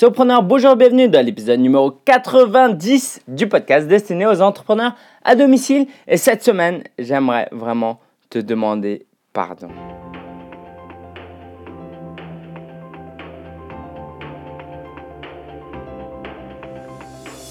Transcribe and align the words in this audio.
Surpreneur, 0.00 0.42
bonjour, 0.42 0.76
bienvenue 0.76 1.10
dans 1.10 1.22
l'épisode 1.22 1.60
numéro 1.60 1.90
90 1.90 3.20
du 3.28 3.46
podcast 3.46 3.86
destiné 3.86 4.26
aux 4.26 4.40
entrepreneurs 4.40 4.94
à 5.22 5.34
domicile. 5.34 5.88
Et 6.08 6.16
cette 6.16 6.42
semaine, 6.42 6.82
j'aimerais 6.98 7.50
vraiment 7.52 8.00
te 8.30 8.38
demander 8.38 9.04
pardon. 9.34 9.68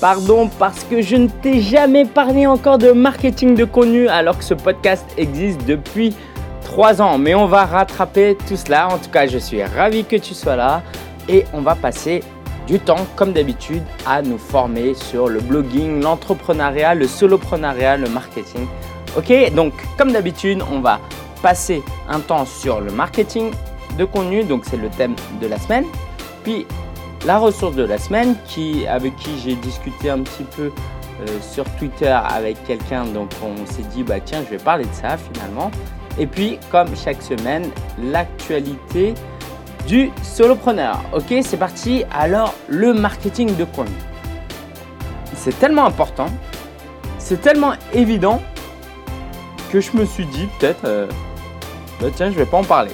Pardon 0.02 0.50
parce 0.58 0.84
que 0.86 1.04
je 1.04 1.18
ne 1.18 1.28
t'ai 1.28 1.62
jamais 1.62 2.06
parlé 2.06 2.48
encore 2.48 2.80
de 2.80 2.90
marketing 2.94 3.54
de 3.54 3.66
contenu 3.66 4.08
alors 4.08 4.40
que 4.40 4.44
ce 4.44 4.56
podcast 4.56 5.06
existe 5.20 5.64
depuis 5.68 6.16
3 6.64 7.00
ans. 7.00 7.20
Mais 7.20 7.36
on 7.36 7.46
va 7.46 7.66
rattraper 7.66 8.36
tout 8.48 8.56
cela. 8.56 8.88
En 8.88 8.98
tout 8.98 9.12
cas, 9.12 9.28
je 9.28 9.38
suis 9.38 9.62
ravi 9.64 10.04
que 10.04 10.16
tu 10.16 10.34
sois 10.34 10.56
là 10.56 10.82
et 11.28 11.46
on 11.54 11.62
va 11.62 11.76
passer 11.76 12.24
du 12.70 12.80
temps, 12.80 13.08
comme 13.16 13.34
d'habitude, 13.34 13.82
à 14.06 14.22
nous 14.22 14.38
former 14.38 14.94
sur 14.94 15.28
le 15.28 15.40
blogging, 15.40 16.02
l'entrepreneuriat, 16.04 16.94
le 16.94 17.08
soloprenariat, 17.08 17.98
le 17.98 18.08
marketing. 18.10 18.68
Ok, 19.18 19.34
donc 19.56 19.74
comme 19.98 20.12
d'habitude, 20.12 20.62
on 20.72 20.80
va 20.80 21.00
passer 21.42 21.82
un 22.08 22.20
temps 22.20 22.46
sur 22.46 22.80
le 22.80 22.92
marketing 22.92 23.52
de 23.98 24.06
contenu, 24.06 24.44
donc 24.44 24.66
c'est 24.66 24.78
le 24.78 24.90
thème 24.90 25.16
de 25.42 25.48
la 25.48 25.58
semaine. 25.58 25.86
Puis 26.44 26.68
la 27.26 27.40
ressource 27.40 27.76
de 27.76 27.84
la 27.84 27.98
semaine, 27.98 28.36
qui, 28.46 28.86
avec 28.86 29.16
qui 29.16 29.32
j'ai 29.44 29.56
discuté 29.56 30.12
un 30.12 30.20
petit 30.20 30.44
peu 30.44 30.72
euh, 31.22 31.26
sur 31.42 31.66
Twitter 31.80 32.16
avec 32.24 32.64
quelqu'un, 32.66 33.06
donc 33.06 33.32
on 33.44 33.66
s'est 33.66 33.88
dit, 33.96 34.04
bah 34.04 34.20
tiens, 34.24 34.44
je 34.46 34.52
vais 34.56 34.64
parler 34.64 34.86
de 34.86 34.94
ça 34.94 35.18
finalement. 35.18 35.72
Et 36.20 36.28
puis, 36.28 36.60
comme 36.70 36.96
chaque 36.96 37.22
semaine, 37.24 37.72
l'actualité 38.04 39.16
du 39.90 40.12
solopreneur. 40.22 41.02
Ok, 41.14 41.34
c'est 41.42 41.58
parti. 41.58 42.04
Alors, 42.12 42.54
le 42.68 42.94
marketing 42.94 43.56
de 43.56 43.66
contenu. 43.66 43.96
C'est 45.34 45.58
tellement 45.58 45.86
important, 45.86 46.28
c'est 47.18 47.42
tellement 47.42 47.74
évident 47.94 48.40
que 49.72 49.82
je 49.82 49.92
me 49.98 50.06
suis 50.06 50.26
dit 50.28 50.48
peut-être, 50.60 50.86
euh, 50.86 51.08
bah 52.00 52.08
tiens, 52.16 52.30
je 52.30 52.36
vais 52.36 52.46
pas 52.46 52.58
en 52.58 52.64
parler. 52.64 52.92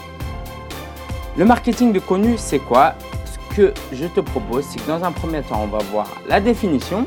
Le 1.36 1.44
marketing 1.44 1.92
de 1.92 2.00
contenu, 2.00 2.36
c'est 2.38 2.60
quoi? 2.60 2.94
Ce 3.26 3.56
que 3.56 3.74
je 3.92 4.06
te 4.06 4.22
propose, 4.22 4.64
c'est 4.70 4.80
que 4.80 4.88
dans 4.88 5.04
un 5.04 5.12
premier 5.12 5.42
temps, 5.42 5.62
on 5.64 5.68
va 5.68 5.80
voir 5.92 6.08
la 6.30 6.40
définition, 6.40 7.04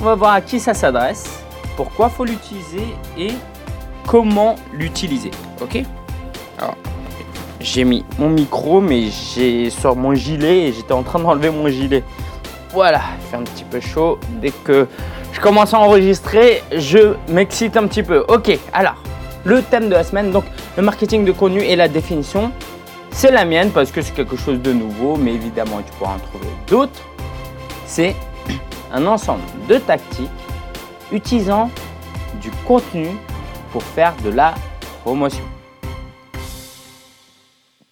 on 0.00 0.04
va 0.04 0.14
voir 0.14 0.32
à 0.32 0.40
qui 0.40 0.60
ça 0.60 0.72
s'adresse, 0.72 1.42
pourquoi 1.76 2.08
faut 2.08 2.24
l'utiliser 2.24 2.86
et 3.18 3.32
comment 4.06 4.54
l'utiliser. 4.72 5.30
Ok? 5.60 5.82
Alors, 6.58 6.76
j'ai 7.66 7.84
mis 7.84 8.04
mon 8.18 8.28
micro, 8.28 8.80
mais 8.80 9.08
j'ai 9.10 9.70
sur 9.70 9.96
mon 9.96 10.14
gilet 10.14 10.68
et 10.68 10.72
j'étais 10.72 10.92
en 10.92 11.02
train 11.02 11.18
d'enlever 11.18 11.50
mon 11.50 11.68
gilet. 11.68 12.04
Voilà, 12.72 13.00
il 13.18 13.26
fait 13.26 13.36
un 13.36 13.42
petit 13.42 13.64
peu 13.64 13.80
chaud. 13.80 14.18
Dès 14.40 14.52
que 14.52 14.86
je 15.32 15.40
commence 15.40 15.74
à 15.74 15.80
enregistrer, 15.80 16.62
je 16.72 17.14
m'excite 17.28 17.76
un 17.76 17.88
petit 17.88 18.04
peu. 18.04 18.24
Ok, 18.28 18.56
alors, 18.72 18.94
le 19.44 19.62
thème 19.62 19.88
de 19.88 19.94
la 19.94 20.04
semaine, 20.04 20.30
donc 20.30 20.44
le 20.76 20.82
marketing 20.84 21.24
de 21.24 21.32
contenu 21.32 21.60
et 21.60 21.74
la 21.74 21.88
définition, 21.88 22.52
c'est 23.10 23.32
la 23.32 23.44
mienne 23.44 23.70
parce 23.70 23.90
que 23.90 24.00
c'est 24.00 24.14
quelque 24.14 24.36
chose 24.36 24.60
de 24.62 24.72
nouveau, 24.72 25.16
mais 25.16 25.32
évidemment, 25.32 25.80
tu 25.84 25.92
pourras 25.98 26.14
en 26.14 26.18
trouver 26.18 26.52
d'autres. 26.68 27.02
C'est 27.84 28.14
un 28.92 29.04
ensemble 29.06 29.42
de 29.68 29.78
tactiques 29.78 30.30
utilisant 31.10 31.70
du 32.40 32.50
contenu 32.64 33.08
pour 33.72 33.82
faire 33.82 34.14
de 34.24 34.30
la 34.30 34.54
promotion. 35.02 35.42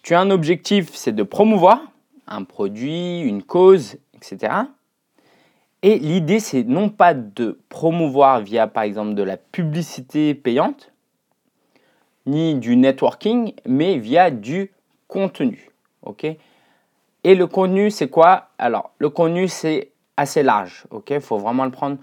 Tu 0.05 0.13
as 0.13 0.19
un 0.19 0.29
objectif, 0.29 0.93
c'est 0.93 1.13
de 1.13 1.23
promouvoir 1.23 1.81
un 2.27 2.43
produit, 2.43 3.21
une 3.21 3.41
cause, 3.41 3.97
etc. 4.13 4.53
Et 5.81 5.97
l'idée, 5.97 6.39
c'est 6.39 6.63
non 6.63 6.89
pas 6.89 7.15
de 7.15 7.59
promouvoir 7.69 8.41
via, 8.41 8.67
par 8.67 8.83
exemple, 8.83 9.15
de 9.15 9.23
la 9.23 9.35
publicité 9.35 10.35
payante, 10.35 10.93
ni 12.27 12.53
du 12.53 12.75
networking, 12.75 13.55
mais 13.65 13.97
via 13.97 14.29
du 14.29 14.71
contenu. 15.07 15.71
Et 17.23 17.33
le 17.33 17.47
contenu, 17.47 17.89
c'est 17.89 18.07
quoi? 18.07 18.49
Alors, 18.59 18.91
le 18.99 19.09
contenu, 19.09 19.47
c'est 19.47 19.89
assez 20.17 20.43
large. 20.43 20.85
Il 21.09 21.19
faut 21.19 21.39
vraiment 21.39 21.65
le 21.65 21.71
prendre 21.71 21.97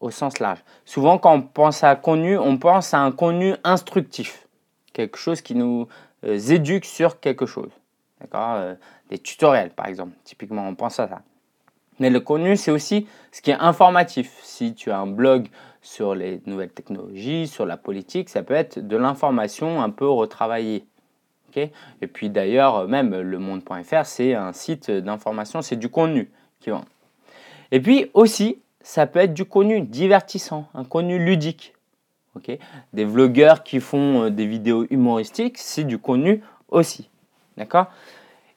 au 0.00 0.10
sens 0.10 0.40
large. 0.40 0.58
Souvent, 0.84 1.18
quand 1.18 1.34
on 1.34 1.42
pense 1.42 1.84
à 1.84 1.94
contenu, 1.94 2.36
on 2.36 2.58
pense 2.58 2.94
à 2.94 2.98
un 2.98 3.12
contenu 3.12 3.54
instructif. 3.62 4.48
Quelque 4.92 5.18
chose 5.18 5.40
qui 5.40 5.54
nous 5.54 5.86
éduquent 6.24 6.84
sur 6.84 7.20
quelque 7.20 7.46
chose. 7.46 7.70
D'accord 8.20 8.54
euh, 8.54 8.74
Des 9.10 9.18
tutoriels, 9.18 9.70
par 9.70 9.86
exemple. 9.86 10.12
Typiquement, 10.24 10.66
on 10.66 10.74
pense 10.74 10.98
à 11.00 11.08
ça. 11.08 11.22
Mais 12.00 12.10
le 12.10 12.20
contenu, 12.20 12.56
c'est 12.56 12.70
aussi 12.70 13.06
ce 13.30 13.40
qui 13.40 13.50
est 13.50 13.58
informatif. 13.58 14.32
Si 14.42 14.74
tu 14.74 14.90
as 14.90 14.98
un 14.98 15.06
blog 15.06 15.48
sur 15.80 16.14
les 16.14 16.40
nouvelles 16.46 16.72
technologies, 16.72 17.46
sur 17.46 17.66
la 17.66 17.76
politique, 17.76 18.28
ça 18.28 18.42
peut 18.42 18.54
être 18.54 18.78
de 18.78 18.96
l'information 18.96 19.82
un 19.82 19.90
peu 19.90 20.08
retravaillée. 20.08 20.84
Et 22.00 22.06
puis 22.06 22.30
d'ailleurs, 22.30 22.88
même 22.88 23.14
le 23.14 23.38
monde.fr, 23.38 24.04
c'est 24.04 24.34
un 24.34 24.52
site 24.52 24.90
d'information, 24.90 25.62
c'est 25.62 25.76
du 25.76 25.88
contenu 25.88 26.30
qui 26.60 26.70
vend. 26.70 26.84
Et 27.70 27.80
puis 27.80 28.10
aussi, 28.14 28.60
ça 28.80 29.06
peut 29.06 29.20
être 29.20 29.34
du 29.34 29.44
contenu 29.44 29.80
divertissant, 29.80 30.66
un 30.74 30.84
contenu 30.84 31.24
ludique 31.24 31.74
des 32.92 33.04
vlogueurs 33.04 33.62
qui 33.62 33.80
font 33.80 34.24
euh, 34.24 34.30
des 34.30 34.46
vidéos 34.46 34.86
humoristiques, 34.90 35.58
c'est 35.58 35.84
du 35.84 35.98
contenu 35.98 36.42
aussi. 36.68 37.08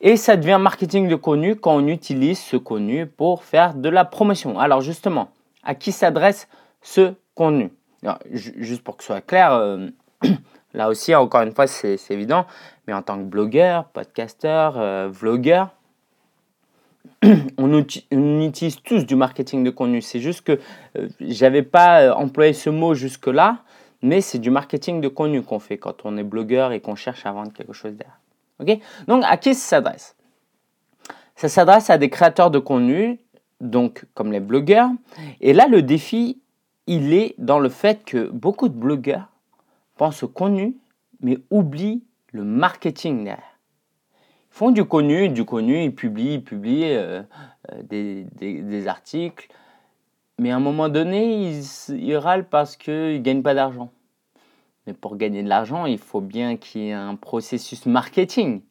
Et 0.02 0.18
ça 0.18 0.38
devient 0.38 0.58
marketing 0.60 1.08
de 1.08 1.16
contenu 1.16 1.56
quand 1.56 1.76
on 1.76 1.88
utilise 1.88 2.40
ce 2.40 2.58
contenu 2.58 3.06
pour 3.06 3.44
faire 3.44 3.74
de 3.74 3.90
la 3.90 4.06
promotion. 4.06 4.60
Alors 4.60 4.82
justement, 4.82 5.30
à 5.64 5.76
qui 5.76 5.92
s'adresse 5.92 6.48
ce 6.82 7.14
contenu? 7.36 7.72
Juste 8.32 8.84
pour 8.84 8.98
que 8.98 9.04
ce 9.04 9.08
soit 9.08 9.22
clair, 9.22 9.54
euh, 9.54 9.88
là 10.74 10.88
aussi, 10.90 11.14
encore 11.16 11.42
une 11.42 11.54
fois, 11.54 11.68
c'est 11.68 12.00
évident, 12.10 12.46
mais 12.88 12.94
en 12.94 13.02
tant 13.02 13.18
que 13.18 13.24
blogueur, 13.24 13.86
podcasteur, 13.86 14.76
euh, 14.78 15.10
vlogueur, 15.12 15.70
on, 17.58 17.74
utilise 17.74 18.82
tous 18.84 19.06
du 19.06 19.16
marketing 19.16 19.64
de 19.64 19.70
contenu. 19.70 20.02
C'est 20.02 20.20
juste 20.20 20.42
que 20.42 20.60
j'avais 21.20 21.64
pas 21.64 22.16
employé 22.16 22.54
ce 22.54 22.70
mot 22.70 22.94
jusque-là 22.94 23.64
mais 24.02 24.22
c'est 24.22 24.40
du 24.40 24.50
marketing 24.50 25.02
de 25.02 25.08
contenu 25.08 25.42
qu'on 25.42 25.60
fait 25.60 25.78
quand 25.78 26.06
on 26.06 26.18
est 26.18 26.24
blogueur 26.24 26.72
et 26.72 26.80
qu'on 26.80 26.96
cherche 26.96 27.26
à 27.26 27.32
vendre 27.32 27.52
quelque 27.54 27.74
chose 27.74 27.94
derrière. 27.94 28.20
Ok? 28.60 28.80
Donc, 29.08 29.24
à 29.26 29.38
qui 29.38 29.54
ça 29.54 29.78
s'adresse? 29.78 30.16
Ça 31.36 31.50
s'adresse 31.50 31.90
à 31.90 31.98
des 31.98 32.10
créateurs 32.10 32.52
de 32.52 32.60
contenu, 32.60 33.20
donc 33.62 34.06
comme 34.14 34.32
les 34.32 34.40
blogueurs. 34.40 34.90
Et 35.42 35.54
là, 35.54 35.68
le 35.68 35.82
défi, 35.82 36.40
il 36.88 37.14
est 37.14 37.36
dans 37.38 37.60
le 37.60 37.70
fait 37.70 38.04
que 38.06 38.30
beaucoup 38.30 38.70
de 38.70 38.74
blogueurs 38.74 39.30
pensent 39.98 40.24
au 40.24 40.28
contenu, 40.28 40.78
mais 41.22 41.38
oublient 41.52 42.04
le 42.32 42.44
marketing 42.44 43.24
derrière. 43.24 43.57
Ils 44.58 44.66
font 44.66 44.72
du 44.72 44.86
contenu, 44.86 45.30
du 45.30 45.46
contenu, 45.46 45.84
ils 45.84 45.94
publient, 45.94 46.34
ils 46.34 46.44
publient 46.44 46.86
euh, 46.86 47.22
euh, 47.72 47.84
des, 47.84 48.24
des 48.42 48.88
articles, 48.88 49.50
mais 50.40 50.50
à 50.50 50.56
un 50.56 50.60
moment 50.60 50.90
donné, 50.90 51.52
ils, 51.92 52.18
râlent 52.18 52.50
parce 52.50 52.76
qu'ils 52.76 53.14
ne 53.14 53.18
gagnent 53.20 53.44
pas 53.44 53.54
d'argent. 53.54 53.92
Mais 54.88 54.94
pour 54.94 55.16
gagner 55.16 55.44
de 55.44 55.48
l'argent, 55.48 55.86
il 55.86 56.00
faut 56.00 56.22
bien 56.22 56.58
qu'il 56.58 56.82
y 56.82 56.90
ait 56.90 56.94
un 56.94 57.14
processus 57.14 57.86
marketing. 57.86 58.62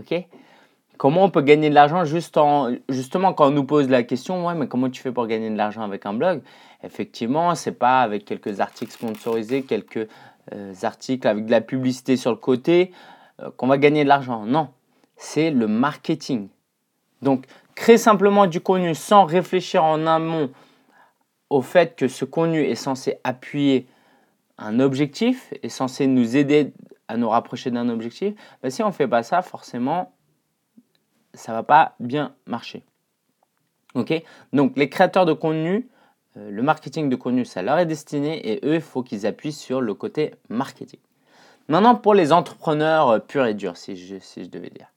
OK? 0.00 0.26
Comment 0.96 1.22
on 1.22 1.30
peut 1.30 1.42
gagner 1.42 1.70
de 1.70 1.74
l'argent 1.76 2.04
juste 2.04 2.36
en, 2.36 2.74
justement 2.88 3.32
quand 3.32 3.46
on 3.46 3.52
nous 3.52 3.62
pose 3.62 3.88
la 3.88 4.02
question, 4.02 4.44
ouais, 4.44 4.56
mais 4.56 4.66
comment 4.66 4.90
tu 4.90 5.00
fais 5.00 5.12
pour 5.12 5.28
gagner 5.28 5.50
de 5.50 5.56
l'argent 5.56 5.82
avec 5.82 6.04
un 6.04 6.14
blog? 6.14 6.42
Effectivement, 6.82 7.54
c'est 7.54 7.78
pas 7.78 8.02
avec 8.02 8.24
quelques 8.24 8.58
articles 8.58 8.90
sponsorisés, 8.90 9.62
quelques 9.62 10.08
euh, 10.52 10.74
articles 10.82 11.28
avec 11.28 11.46
de 11.46 11.52
la 11.52 11.60
publicité 11.60 12.16
sur 12.16 12.32
le 12.32 12.38
côté 12.38 12.90
qu'on 13.56 13.66
va 13.66 13.78
gagner 13.78 14.04
de 14.04 14.08
l'argent. 14.08 14.44
Non, 14.44 14.68
c'est 15.16 15.50
le 15.50 15.66
marketing. 15.66 16.48
Donc, 17.22 17.46
créer 17.74 17.98
simplement 17.98 18.46
du 18.46 18.60
contenu 18.60 18.94
sans 18.94 19.24
réfléchir 19.24 19.84
en 19.84 20.06
amont 20.06 20.50
au 21.50 21.62
fait 21.62 21.96
que 21.96 22.08
ce 22.08 22.24
contenu 22.24 22.62
est 22.62 22.74
censé 22.74 23.18
appuyer 23.24 23.86
un 24.58 24.80
objectif, 24.80 25.52
est 25.62 25.68
censé 25.68 26.06
nous 26.06 26.36
aider 26.36 26.72
à 27.08 27.16
nous 27.16 27.28
rapprocher 27.28 27.70
d'un 27.70 27.88
objectif, 27.88 28.34
ben 28.62 28.70
si 28.70 28.82
on 28.82 28.88
ne 28.88 28.92
fait 28.92 29.08
pas 29.08 29.22
ça, 29.22 29.42
forcément, 29.42 30.12
ça 31.34 31.52
ne 31.52 31.58
va 31.58 31.62
pas 31.62 31.94
bien 32.00 32.34
marcher. 32.46 32.82
Ok? 33.94 34.12
Donc 34.52 34.76
les 34.76 34.88
créateurs 34.88 35.26
de 35.26 35.32
contenu, 35.32 35.88
euh, 36.36 36.50
le 36.50 36.62
marketing 36.62 37.08
de 37.08 37.16
contenu, 37.16 37.44
ça 37.44 37.62
leur 37.62 37.78
est 37.78 37.86
destiné 37.86 38.52
et 38.52 38.60
eux, 38.64 38.76
il 38.76 38.80
faut 38.80 39.02
qu'ils 39.02 39.26
appuient 39.26 39.52
sur 39.52 39.80
le 39.80 39.94
côté 39.94 40.34
marketing. 40.48 41.00
Maintenant, 41.68 41.94
pour 41.94 42.14
les 42.14 42.32
entrepreneurs 42.32 43.08
euh, 43.08 43.18
purs 43.18 43.46
et 43.46 43.54
durs, 43.54 43.76
si 43.76 43.96
je, 43.96 44.16
devais 44.48 44.70
dire. 44.70 44.88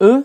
Eux, 0.00 0.24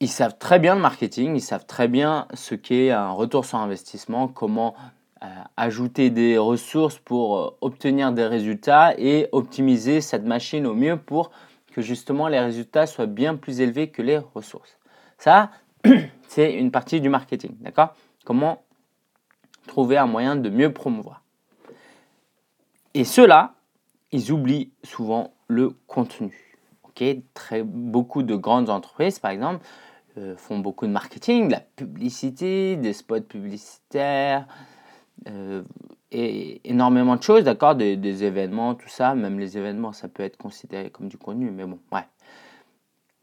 ils 0.00 0.08
savent 0.08 0.38
très 0.38 0.58
bien 0.58 0.74
le 0.74 0.80
marketing, 0.80 1.36
ils 1.36 1.42
savent 1.42 1.66
très 1.66 1.88
bien 1.88 2.26
ce 2.34 2.54
qu'est 2.54 2.90
un 2.90 3.10
retour 3.10 3.44
sur 3.44 3.58
investissement, 3.58 4.28
comment 4.28 4.74
euh, 5.22 5.26
ajouter 5.56 6.10
des 6.10 6.38
ressources 6.38 6.98
pour 6.98 7.38
euh, 7.38 7.56
obtenir 7.60 8.12
des 8.12 8.26
résultats 8.26 8.94
et 8.98 9.28
optimiser 9.32 10.00
cette 10.00 10.24
machine 10.24 10.66
au 10.66 10.74
mieux 10.74 10.96
pour 10.96 11.30
que 11.72 11.82
justement 11.82 12.28
les 12.28 12.40
résultats 12.40 12.86
soient 12.86 13.06
bien 13.06 13.36
plus 13.36 13.60
élevés 13.60 13.88
que 13.88 14.02
les 14.02 14.18
ressources. 14.18 14.78
Ça, 15.18 15.50
c'est 16.28 16.52
une 16.52 16.70
partie 16.70 17.00
du 17.00 17.08
marketing, 17.08 17.56
d'accord? 17.60 17.94
Comment 18.24 18.62
trouver 19.66 19.96
un 19.96 20.06
moyen 20.06 20.36
de 20.36 20.50
mieux 20.50 20.72
promouvoir. 20.72 21.22
Et 22.94 23.04
ceux-là, 23.04 23.54
ils 24.12 24.30
oublient 24.32 24.70
souvent 24.84 25.32
le 25.48 25.70
contenu. 25.86 26.52
Très, 27.34 27.64
beaucoup 27.64 28.22
de 28.22 28.36
grandes 28.36 28.70
entreprises, 28.70 29.18
par 29.18 29.32
exemple, 29.32 29.64
euh, 30.18 30.36
font 30.36 30.60
beaucoup 30.60 30.86
de 30.86 30.92
marketing, 30.92 31.48
de 31.48 31.52
la 31.52 31.60
publicité, 31.60 32.76
des 32.76 32.92
spots 32.92 33.22
publicitaires, 33.22 34.46
euh, 35.26 35.62
et 36.12 36.60
énormément 36.64 37.16
de 37.16 37.22
choses, 37.22 37.42
d'accord 37.42 37.74
des, 37.74 37.96
des, 37.96 38.22
événements, 38.22 38.74
tout 38.74 38.88
ça. 38.88 39.14
Même 39.14 39.40
les 39.40 39.58
événements, 39.58 39.92
ça 39.92 40.06
peut 40.06 40.22
être 40.22 40.36
considéré 40.36 40.90
comme 40.90 41.08
du 41.08 41.16
contenu, 41.16 41.50
mais 41.50 41.64
bon, 41.64 41.78
ouais. 41.90 42.04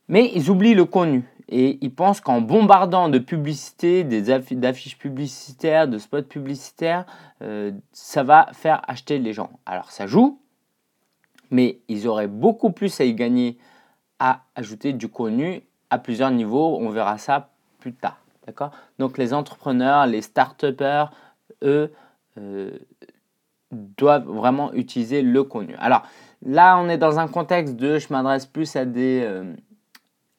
Mais 0.10 0.32
ils 0.34 0.50
oublient 0.50 0.74
le 0.74 0.86
contenu 0.86 1.24
et 1.50 1.78
ils 1.82 1.94
pensent 1.94 2.20
qu'en 2.20 2.42
bombardant 2.42 3.10
de 3.10 3.20
publicités, 3.20 4.04
d'affiches 4.04 4.98
publicitaires, 4.98 5.88
de 5.88 6.00
spots 6.00 6.24
publicitaires, 6.24 7.06
euh, 7.44 7.72
ça 7.92 8.24
va 8.24 8.50
faire 8.54 8.82
acheter 8.88 9.20
les 9.20 9.34
gens. 9.34 9.52
Alors 9.66 9.92
ça 9.92 10.08
joue, 10.08 10.40
mais 11.52 11.80
ils 11.88 12.08
auraient 12.08 12.28
beaucoup 12.28 12.72
plus 12.72 13.00
à 13.00 13.04
y 13.04 13.14
gagner 13.14 13.58
à 14.20 14.44
ajouter 14.56 14.94
du 14.94 15.08
contenu 15.08 15.64
à 15.90 15.98
plusieurs 15.98 16.32
niveaux. 16.32 16.78
On 16.80 16.90
verra 16.90 17.18
ça 17.18 17.50
plus 17.80 17.94
tard. 17.94 18.20
D'accord? 18.46 18.72
Donc 18.98 19.18
les 19.18 19.34
entrepreneurs, 19.34 20.06
les 20.08 20.22
start-upers, 20.22 21.12
eux, 21.64 21.92
euh, 22.38 22.72
doivent 23.72 24.28
vraiment 24.28 24.74
utiliser 24.74 25.22
le 25.22 25.44
contenu. 25.44 25.76
Alors 25.78 26.04
là, 26.46 26.78
on 26.80 26.90
est 26.90 26.98
dans 26.98 27.20
un 27.20 27.28
contexte 27.28 27.76
de 27.76 28.00
je 28.00 28.08
m'adresse 28.12 28.46
plus 28.46 28.76
à 28.76 28.86
des, 28.86 29.22
euh, 29.24 29.54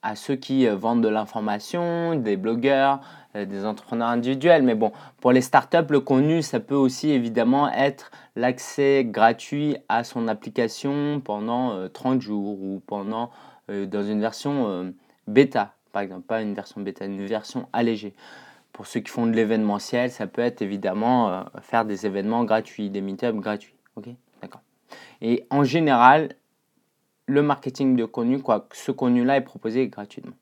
à 0.03 0.17
ceux 0.17 0.37
qui 0.37 0.67
euh, 0.67 0.77
vendent 0.77 1.03
de 1.03 1.09
l'information, 1.09 2.15
des 2.15 2.37
blogueurs, 2.37 3.01
euh, 3.37 3.45
des 3.45 3.65
entrepreneurs 3.65 4.09
individuels. 4.09 4.63
Mais 4.63 4.75
bon, 4.75 4.93
pour 5.21 5.33
les 5.33 5.41
startups, 5.41 5.91
le 5.91 6.01
contenu, 6.01 6.43
ça 6.43 6.61
peut 6.61 6.75
aussi 6.75 7.11
évidemment 7.11 7.71
être 7.71 8.11
l'accès 8.37 9.05
gratuit 9.05 9.77
à 9.89 10.05
son 10.05 10.29
application 10.29 11.21
pendant 11.21 11.89
30 11.89 12.17
euh, 12.17 12.21
jours 12.21 12.63
ou 12.63 12.83
pendant 12.87 13.31
dans 13.69 14.03
une 14.03 14.21
version 14.21 14.93
bêta, 15.29 15.75
par 15.93 16.03
exemple, 16.03 16.23
pas 16.23 16.43
une 16.43 16.55
version 16.55 16.81
bêta, 16.81 17.05
une 17.05 17.25
version 17.25 17.69
allégée. 17.73 18.15
Pour 18.73 18.89
ceux 18.89 18.99
qui 18.99 19.13
font 19.13 19.29
de 19.29 19.31
l'événementiel, 19.33 20.11
ça 20.11 20.27
peut 20.27 20.43
être 20.43 20.61
évidemment 20.61 21.45
faire 21.61 21.85
des 21.85 22.05
événements 22.05 22.43
gratuits, 22.43 22.91
des 22.91 23.01
meetups 23.01 23.39
gratuits. 23.39 23.77
Ok, 23.95 24.09
d'accord. 24.43 24.63
Et 25.21 25.47
en 25.51 25.63
général, 25.63 26.31
le 27.31 27.43
marketing 27.43 27.97
de 27.97 28.05
contenu, 28.05 28.41
quoi, 28.41 28.69
ce 28.73 28.93
contenu-là 28.93 29.37
est 29.37 29.43
proposé 29.43 29.89
gratuitement. 29.89 30.35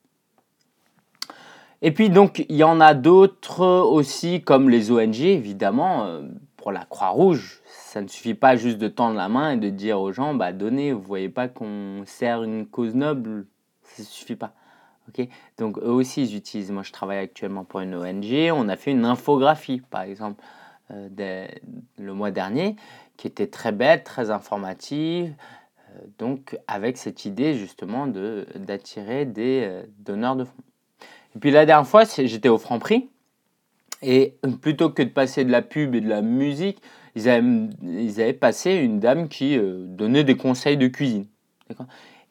Et 1.80 1.92
puis 1.92 2.10
donc, 2.10 2.44
il 2.48 2.56
y 2.56 2.64
en 2.64 2.80
a 2.80 2.94
d'autres 2.94 3.64
aussi, 3.64 4.42
comme 4.42 4.68
les 4.68 4.90
ONG, 4.90 5.20
évidemment, 5.20 6.04
euh, 6.06 6.22
pour 6.56 6.72
la 6.72 6.84
Croix-Rouge. 6.84 7.60
Ça 7.66 8.02
ne 8.02 8.08
suffit 8.08 8.34
pas 8.34 8.56
juste 8.56 8.78
de 8.78 8.88
tendre 8.88 9.16
la 9.16 9.28
main 9.28 9.52
et 9.52 9.56
de 9.56 9.70
dire 9.70 10.00
aux 10.00 10.12
gens, 10.12 10.34
bah 10.34 10.52
donnez, 10.52 10.92
vous 10.92 11.00
voyez 11.00 11.28
pas 11.28 11.46
qu'on 11.46 12.02
sert 12.04 12.42
une 12.42 12.66
cause 12.66 12.94
noble, 12.94 13.46
ça 13.84 14.02
ne 14.02 14.06
suffit 14.06 14.36
pas. 14.36 14.52
ok? 15.08 15.28
Donc 15.58 15.78
eux 15.78 15.90
aussi, 15.90 16.22
ils 16.24 16.36
utilisent. 16.36 16.72
Moi, 16.72 16.82
je 16.82 16.92
travaille 16.92 17.18
actuellement 17.18 17.64
pour 17.64 17.80
une 17.80 17.94
ONG. 17.94 18.50
On 18.52 18.68
a 18.68 18.76
fait 18.76 18.90
une 18.90 19.04
infographie, 19.04 19.80
par 19.88 20.02
exemple, 20.02 20.42
euh, 20.90 21.46
le 21.98 22.12
mois 22.12 22.30
dernier, 22.30 22.74
qui 23.16 23.26
était 23.28 23.46
très 23.46 23.72
belle, 23.72 24.02
très 24.02 24.30
informative, 24.30 25.34
donc 26.18 26.58
avec 26.66 26.96
cette 26.96 27.24
idée 27.24 27.54
justement 27.54 28.06
d'attirer 28.06 29.24
des 29.24 29.62
euh, 29.64 29.82
donneurs 29.98 30.36
de 30.36 30.44
fonds. 30.44 30.52
Et 31.36 31.38
puis 31.38 31.50
la 31.50 31.66
dernière 31.66 31.86
fois, 31.86 32.04
j'étais 32.04 32.48
au 32.48 32.58
Franprix 32.58 33.08
et 34.02 34.34
plutôt 34.60 34.90
que 34.90 35.02
de 35.02 35.08
passer 35.08 35.44
de 35.44 35.50
la 35.50 35.62
pub 35.62 35.94
et 35.94 36.00
de 36.00 36.08
la 36.08 36.22
musique, 36.22 36.80
ils 37.14 37.28
avaient, 37.28 37.46
ils 37.82 38.20
avaient 38.20 38.32
passé 38.32 38.74
une 38.74 39.00
dame 39.00 39.28
qui 39.28 39.56
euh, 39.56 39.84
donnait 39.86 40.24
des 40.24 40.36
conseils 40.36 40.76
de 40.76 40.86
cuisine. 40.86 41.26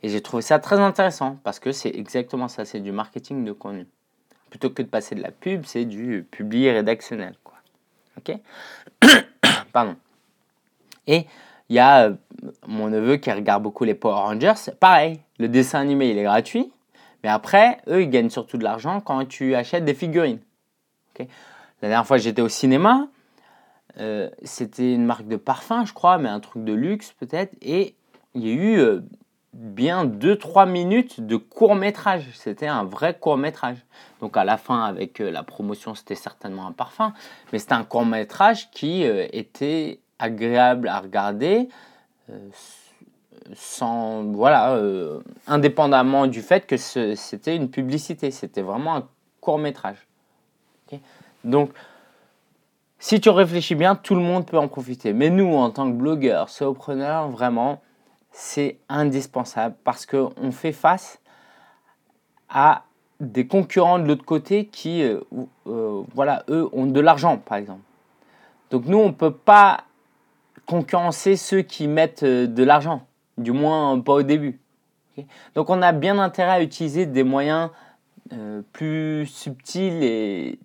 Et 0.02 0.10
j'ai 0.10 0.22
trouvé 0.22 0.42
ça 0.42 0.60
très 0.60 0.80
intéressant 0.80 1.40
parce 1.44 1.60
que 1.60 1.72
c'est 1.72 1.90
exactement 1.90 2.48
ça, 2.48 2.66
c'est 2.66 2.80
du 2.80 2.92
marketing 2.92 3.44
de 3.44 3.52
contenu. 3.52 3.88
Plutôt 4.50 4.70
que 4.70 4.82
de 4.82 4.88
passer 4.88 5.16
de 5.16 5.22
la 5.22 5.32
pub, 5.32 5.66
c'est 5.66 5.86
du 5.86 6.26
public 6.30 6.70
rédactionnel. 6.72 7.36
Quoi. 7.44 7.58
Ok? 8.18 8.38
Pardon. 9.74 9.96
Et 11.06 11.26
il 11.70 11.76
y 11.76 11.80
a 11.80 12.06
euh, 12.06 12.14
mon 12.68 12.90
neveu 12.90 13.18
qui 13.18 13.32
regarde 13.32 13.64
beaucoup 13.64 13.84
les 13.84 13.94
Power 13.94 14.16
Rangers. 14.16 14.72
Pareil, 14.80 15.20
le 15.40 15.50
dessin 15.50 15.80
animé, 15.80 16.10
il 16.10 16.18
est 16.18 16.24
gratuit. 16.24 16.72
Mais 17.24 17.30
après, 17.30 17.80
eux, 17.88 18.04
ils 18.04 18.10
gagnent 18.10 18.30
surtout 18.30 18.58
de 18.58 18.64
l'argent 18.64 19.02
quand 19.02 19.26
tu 19.28 19.56
achètes 19.56 19.86
des 19.86 19.94
figurines. 19.94 20.40
La 21.82 21.90
dernière 21.90 22.06
fois, 22.06 22.18
j'étais 22.18 22.42
au 22.42 22.50
cinéma. 22.50 23.08
Euh, 24.00 24.30
c'était 24.44 24.94
une 24.94 25.06
marque 25.06 25.28
de 25.28 25.36
parfum, 25.36 25.84
je 25.86 25.94
crois, 25.94 26.20
mais 26.20 26.30
un 26.30 26.40
truc 26.40 26.64
de 26.64 26.74
luxe 26.74 27.14
peut-être. 27.20 27.56
Et 27.62 27.96
il 28.36 28.48
y 28.48 28.52
a 28.52 28.54
eu 28.54 28.78
euh, 28.78 29.02
bien 29.54 30.06
2-3 30.06 30.70
minutes 30.70 31.26
de 31.26 31.36
court 31.36 31.76
métrage. 31.76 32.30
C'était 32.36 32.68
un 32.68 32.84
vrai 32.84 33.18
court 33.18 33.38
métrage. 33.38 33.78
Donc 34.22 34.38
à 34.38 34.44
la 34.44 34.58
fin, 34.58 34.84
avec 34.84 35.18
la 35.18 35.42
promotion, 35.42 35.96
c'était 35.96 36.16
certainement 36.16 36.68
un 36.68 36.72
parfum. 36.72 37.14
Mais 37.52 37.58
c'était 37.58 37.74
un 37.74 37.84
court 37.84 38.06
métrage 38.06 38.70
qui 38.70 39.02
était 39.04 40.00
agréable 40.20 40.88
à 40.88 41.00
regarder, 41.00 41.70
euh, 42.30 42.50
sans 43.54 44.24
voilà, 44.24 44.72
euh, 44.72 45.20
indépendamment 45.48 46.28
du 46.28 46.42
fait 46.42 46.66
que 46.66 46.78
c'était 46.78 47.56
une 47.56 47.70
publicité, 47.70 48.32
c'était 48.32 48.62
vraiment 48.62 48.96
un 48.96 49.08
court 49.42 49.60
métrage. 49.60 50.08
Donc, 51.44 51.72
si 53.00 53.22
tu 53.22 53.30
réfléchis 53.30 53.76
bien, 53.76 53.96
tout 53.96 54.16
le 54.16 54.22
monde 54.22 54.46
peut 54.46 54.58
en 54.58 54.68
profiter. 54.68 55.14
Mais 55.14 55.30
nous, 55.30 55.54
en 55.56 55.70
tant 55.70 55.90
que 55.90 55.96
blogueurs, 55.96 56.50
solopreneurs, 56.50 57.30
vraiment, 57.30 57.82
c'est 58.32 58.78
indispensable 58.90 59.76
parce 59.84 60.06
qu'on 60.06 60.52
fait 60.52 60.72
face 60.72 61.20
à 62.50 62.84
des 63.20 63.48
concurrents 63.48 64.00
de 64.00 64.08
l'autre 64.08 64.26
côté 64.26 64.66
qui, 64.68 65.04
euh, 65.04 66.04
voilà, 66.14 66.44
eux 66.50 66.70
ont 66.72 66.86
de 66.86 67.00
l'argent, 67.00 67.38
par 67.38 67.58
exemple. 67.58 67.82
Donc 68.72 68.86
nous, 68.86 68.98
on 68.98 69.08
ne 69.08 69.14
peut 69.14 69.32
pas 69.32 69.86
concurrencer 70.68 71.38
ceux 71.38 71.62
qui 71.62 71.88
mettent 71.88 72.24
euh, 72.24 72.46
de 72.46 72.64
l'argent, 72.64 73.08
du 73.40 73.52
moins 73.52 74.00
pas 74.00 74.14
au 74.14 74.24
début. 74.24 74.60
Donc 75.56 75.72
on 75.72 75.82
a 75.82 75.94
bien 75.94 76.20
intérêt 76.20 76.52
à 76.52 76.62
utiliser 76.62 77.08
des 77.08 77.24
moyens 77.24 77.72
euh, 78.34 78.62
plus 78.74 79.26
subtils 79.26 80.04
et, 80.04 80.60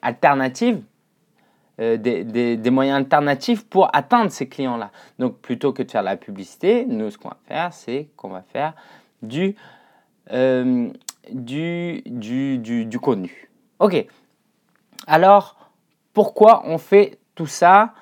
alternatifs, 0.00 0.78
euh, 1.78 1.98
des, 1.98 2.70
moyens 2.70 2.96
alternatifs 2.96 3.66
pour 3.66 3.94
atteindre 3.94 4.30
ces 4.30 4.48
clients-là. 4.48 4.90
Donc 5.18 5.38
plutôt 5.40 5.74
que 5.74 5.82
de 5.82 5.90
faire 5.90 6.02
la 6.02 6.16
publicité, 6.16 6.86
nous 6.86 7.10
ce 7.10 7.18
qu'on 7.18 7.28
va 7.28 7.36
faire, 7.46 7.72
c'est 7.74 8.08
qu'on 8.16 8.30
va 8.30 8.42
faire 8.50 8.72
du, 9.20 9.56
du, 10.30 12.02
du, 12.06 12.58
du, 12.58 12.86
du 12.86 12.98
contenu. 12.98 13.50
Ok. 13.78 14.06
Alors 15.06 15.70
pourquoi 16.14 16.62
on 16.64 16.78
fait 16.78 17.18
tout 17.34 17.46
ça? 17.46 17.92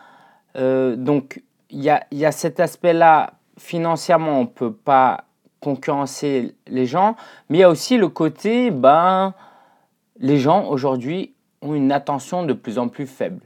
Euh, 0.56 0.96
donc, 0.96 1.42
il 1.70 1.82
y 1.82 1.90
a, 1.90 2.32
cet 2.32 2.60
aspect-là, 2.60 3.34
financièrement, 3.58 4.38
on 4.38 4.42
ne 4.42 4.48
peut 4.48 4.72
pas 4.72 5.24
concurrencer 5.60 6.54
les 6.66 6.86
gens, 6.86 7.16
mais 7.48 7.58
il 7.58 7.60
y 7.62 7.64
a 7.64 7.70
aussi 7.70 7.96
le 7.96 8.08
côté, 8.08 8.70
ben, 8.70 9.34
les 10.20 10.38
gens 10.38 10.68
aujourd'hui 10.68 11.32
ont 11.62 11.74
une 11.74 11.90
attention 11.90 12.44
de 12.44 12.52
plus 12.52 12.78
en 12.78 12.88
plus 12.88 13.06
faible. 13.06 13.40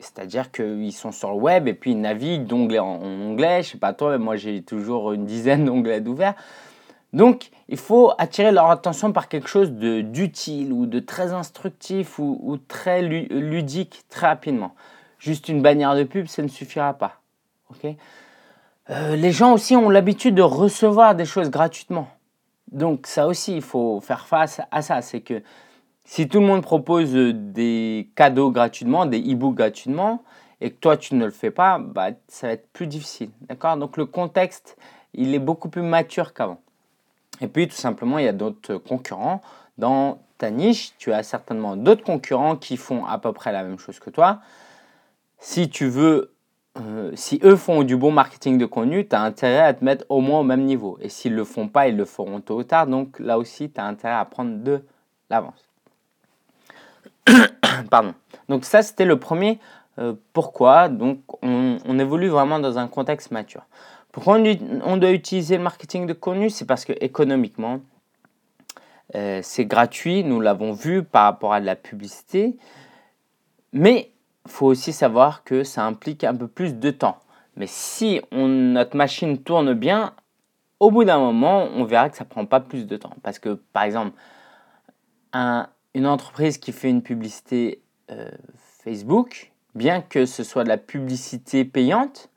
C'est-à-dire 0.00 0.50
qu'ils 0.50 0.92
sont 0.92 1.12
sur 1.12 1.30
le 1.30 1.36
web 1.36 1.68
et 1.68 1.74
puis 1.74 1.92
ils 1.92 2.00
naviguent 2.00 2.46
d'onglet 2.46 2.78
en 2.78 3.00
onglet. 3.02 3.62
Je 3.62 3.72
sais 3.72 3.78
pas 3.78 3.92
toi, 3.92 4.12
mais 4.12 4.24
moi 4.24 4.36
j'ai 4.36 4.62
toujours 4.62 5.12
une 5.12 5.24
dizaine 5.24 5.64
d'onglets 5.64 6.00
d'ouvert. 6.00 6.34
Donc 7.12 7.50
il 7.68 7.78
faut 7.78 8.12
attirer 8.18 8.50
leur 8.50 8.70
attention 8.70 9.12
par 9.12 9.28
quelque 9.28 9.48
chose 9.48 9.70
d'utile 9.70 10.72
ou 10.72 10.86
de 10.86 10.98
très 10.98 11.32
instructif 11.32 12.18
ou 12.18 12.58
très 12.68 13.02
ludique 13.02 14.02
très 14.10 14.26
rapidement. 14.26 14.74
Juste 15.24 15.48
une 15.48 15.62
bannière 15.62 15.96
de 15.96 16.04
pub, 16.04 16.26
ça 16.26 16.42
ne 16.42 16.48
suffira 16.48 16.92
pas. 16.92 17.22
Euh, 18.90 19.16
les 19.16 19.32
gens 19.32 19.54
aussi 19.54 19.74
ont 19.74 19.88
l'habitude 19.88 20.34
de 20.34 20.42
recevoir 20.42 21.14
des 21.14 21.24
choses 21.24 21.48
gratuitement. 21.48 22.08
Donc 22.70 23.06
ça 23.06 23.26
aussi, 23.26 23.56
il 23.56 23.62
faut 23.62 24.02
faire 24.02 24.26
face 24.26 24.60
à 24.70 24.82
ça. 24.82 25.00
C'est 25.00 25.22
que 25.22 25.42
si 26.04 26.28
tout 26.28 26.40
le 26.40 26.46
monde 26.46 26.60
propose 26.60 27.14
des 27.14 28.10
cadeaux 28.14 28.50
gratuitement, 28.50 29.06
des 29.06 29.18
e-books 29.18 29.54
gratuitement, 29.54 30.22
et 30.60 30.70
que 30.70 30.76
toi 30.76 30.98
tu 30.98 31.14
ne 31.14 31.24
le 31.24 31.30
fais 31.30 31.50
pas, 31.50 31.78
bah, 31.78 32.10
ça 32.28 32.48
va 32.48 32.52
être 32.52 32.68
plus 32.74 32.86
difficile. 32.86 33.30
D'accord? 33.48 33.78
Donc 33.78 33.96
le 33.96 34.04
contexte, 34.04 34.76
il 35.14 35.34
est 35.34 35.38
beaucoup 35.38 35.70
plus 35.70 35.80
mature 35.80 36.34
qu'avant. 36.34 36.60
Et 37.40 37.48
puis 37.48 37.66
tout 37.66 37.76
simplement, 37.76 38.18
il 38.18 38.26
y 38.26 38.28
a 38.28 38.34
d'autres 38.34 38.74
concurrents. 38.74 39.40
Dans 39.78 40.18
ta 40.36 40.50
niche, 40.50 40.92
tu 40.98 41.14
as 41.14 41.22
certainement 41.22 41.76
d'autres 41.76 42.04
concurrents 42.04 42.56
qui 42.56 42.76
font 42.76 43.06
à 43.06 43.16
peu 43.16 43.32
près 43.32 43.52
la 43.52 43.62
même 43.62 43.78
chose 43.78 43.98
que 43.98 44.10
toi 44.10 44.40
si 45.44 45.68
tu 45.68 45.88
veux, 45.88 46.32
euh, 46.80 47.12
si 47.16 47.38
eux 47.44 47.56
font 47.56 47.82
du 47.82 47.98
bon 47.98 48.10
marketing 48.10 48.56
de 48.56 48.64
contenu, 48.64 49.06
tu 49.06 49.14
as 49.14 49.20
intérêt 49.20 49.60
à 49.60 49.74
te 49.74 49.84
mettre 49.84 50.06
au 50.08 50.22
moins 50.22 50.40
au 50.40 50.42
même 50.42 50.64
niveau. 50.64 50.96
Et 51.02 51.10
s'ils 51.10 51.32
ne 51.32 51.36
le 51.36 51.44
font 51.44 51.68
pas, 51.68 51.86
ils 51.86 51.96
le 51.96 52.06
feront 52.06 52.40
tôt 52.40 52.60
ou 52.60 52.64
tard. 52.64 52.86
Donc 52.86 53.18
là 53.18 53.36
aussi, 53.36 53.70
tu 53.70 53.78
as 53.78 53.84
intérêt 53.84 54.14
à 54.14 54.24
prendre 54.24 54.64
de 54.64 54.82
l'avance. 55.28 55.68
Pardon. 57.90 58.14
Donc 58.48 58.64
ça, 58.64 58.82
c'était 58.82 59.04
le 59.04 59.18
premier. 59.18 59.58
Euh, 59.98 60.14
pourquoi 60.32 60.88
Donc 60.88 61.20
on, 61.42 61.98
évolue 61.98 62.28
vraiment 62.28 62.58
dans 62.58 62.78
un 62.78 62.88
contexte 62.88 63.30
mature. 63.30 63.66
Pourquoi 64.12 64.38
on, 64.38 64.96
doit 64.96 65.10
utiliser 65.10 65.58
le 65.58 65.62
marketing 65.62 66.06
de 66.06 66.14
contenu? 66.14 66.48
C'est 66.48 66.64
parce 66.64 66.86
que 66.86 66.94
économiquement, 67.02 67.80
euh, 69.14 69.40
c'est 69.42 69.66
gratuit. 69.66 70.24
Nous 70.24 70.40
l'avons 70.40 70.72
vu 70.72 71.02
par 71.02 71.24
rapport 71.24 71.52
à 71.52 71.60
de 71.60 71.66
la 71.66 71.76
publicité. 71.76 72.56
Mais 73.74 74.13
faut 74.46 74.66
aussi 74.66 74.92
savoir 74.92 75.44
que 75.44 75.64
ça 75.64 75.84
implique 75.84 76.24
un 76.24 76.34
peu 76.34 76.48
plus 76.48 76.74
de 76.74 76.90
temps. 76.90 77.18
Mais 77.56 77.66
si 77.66 78.20
notre 78.32 78.96
machine 78.96 79.42
tourne 79.42 79.74
bien, 79.74 80.14
au 80.80 80.90
bout 80.90 81.04
d'un 81.04 81.18
moment, 81.18 81.68
on 81.74 81.84
verra 81.84 82.10
que 82.10 82.16
ça 82.16 82.24
prend 82.24 82.46
pas 82.46 82.60
plus 82.60 82.86
de 82.86 82.96
temps. 82.96 83.14
Parce 83.22 83.38
que, 83.38 83.54
par 83.72 83.84
exemple, 83.84 84.12
une 85.94 86.06
entreprise 86.06 86.58
qui 86.58 86.72
fait 86.72 86.90
une 86.90 87.02
publicité 87.02 87.80
euh, 88.10 88.30
Facebook, 88.82 89.52
bien 89.74 90.02
que 90.02 90.26
ce 90.26 90.44
soit 90.44 90.64
de 90.64 90.68
la 90.68 90.78
publicité 90.78 91.64
payante, 91.64 92.30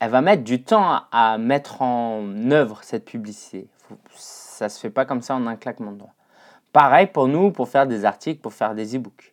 elle 0.00 0.10
va 0.10 0.20
mettre 0.20 0.42
du 0.42 0.62
temps 0.62 1.02
à, 1.12 1.38
mettre 1.38 1.80
en 1.80 2.50
œuvre 2.50 2.80
cette 2.82 3.04
publicité. 3.04 3.68
ça 4.14 4.66
ne 4.66 4.68
se 4.68 4.80
fait 4.80 4.90
pas 4.90 5.04
comme 5.04 5.22
ça 5.22 5.36
en 5.36 5.46
un 5.46 5.56
claquement 5.56 5.92
de 5.92 5.98
doigts. 5.98 6.14
Pareil 6.72 7.06
pour 7.06 7.28
nous, 7.28 7.52
pour 7.52 7.68
faire 7.68 7.86
des 7.86 8.04
articles, 8.04 8.40
pour 8.40 8.52
faire 8.52 8.74
des 8.74 8.96
e-books. 8.96 9.31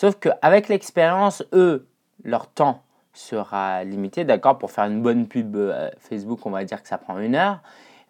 Sauf 0.00 0.14
qu'avec 0.20 0.68
l'expérience, 0.68 1.42
eux, 1.52 1.88
leur 2.22 2.46
temps 2.46 2.84
sera 3.12 3.82
limité. 3.82 4.22
D'accord, 4.22 4.56
pour 4.56 4.70
faire 4.70 4.84
une 4.84 5.02
bonne 5.02 5.26
pub 5.26 5.56
euh, 5.56 5.90
Facebook, 5.98 6.46
on 6.46 6.50
va 6.50 6.64
dire 6.64 6.80
que 6.80 6.88
ça 6.88 6.98
prend 6.98 7.18
une 7.18 7.34
heure. 7.34 7.58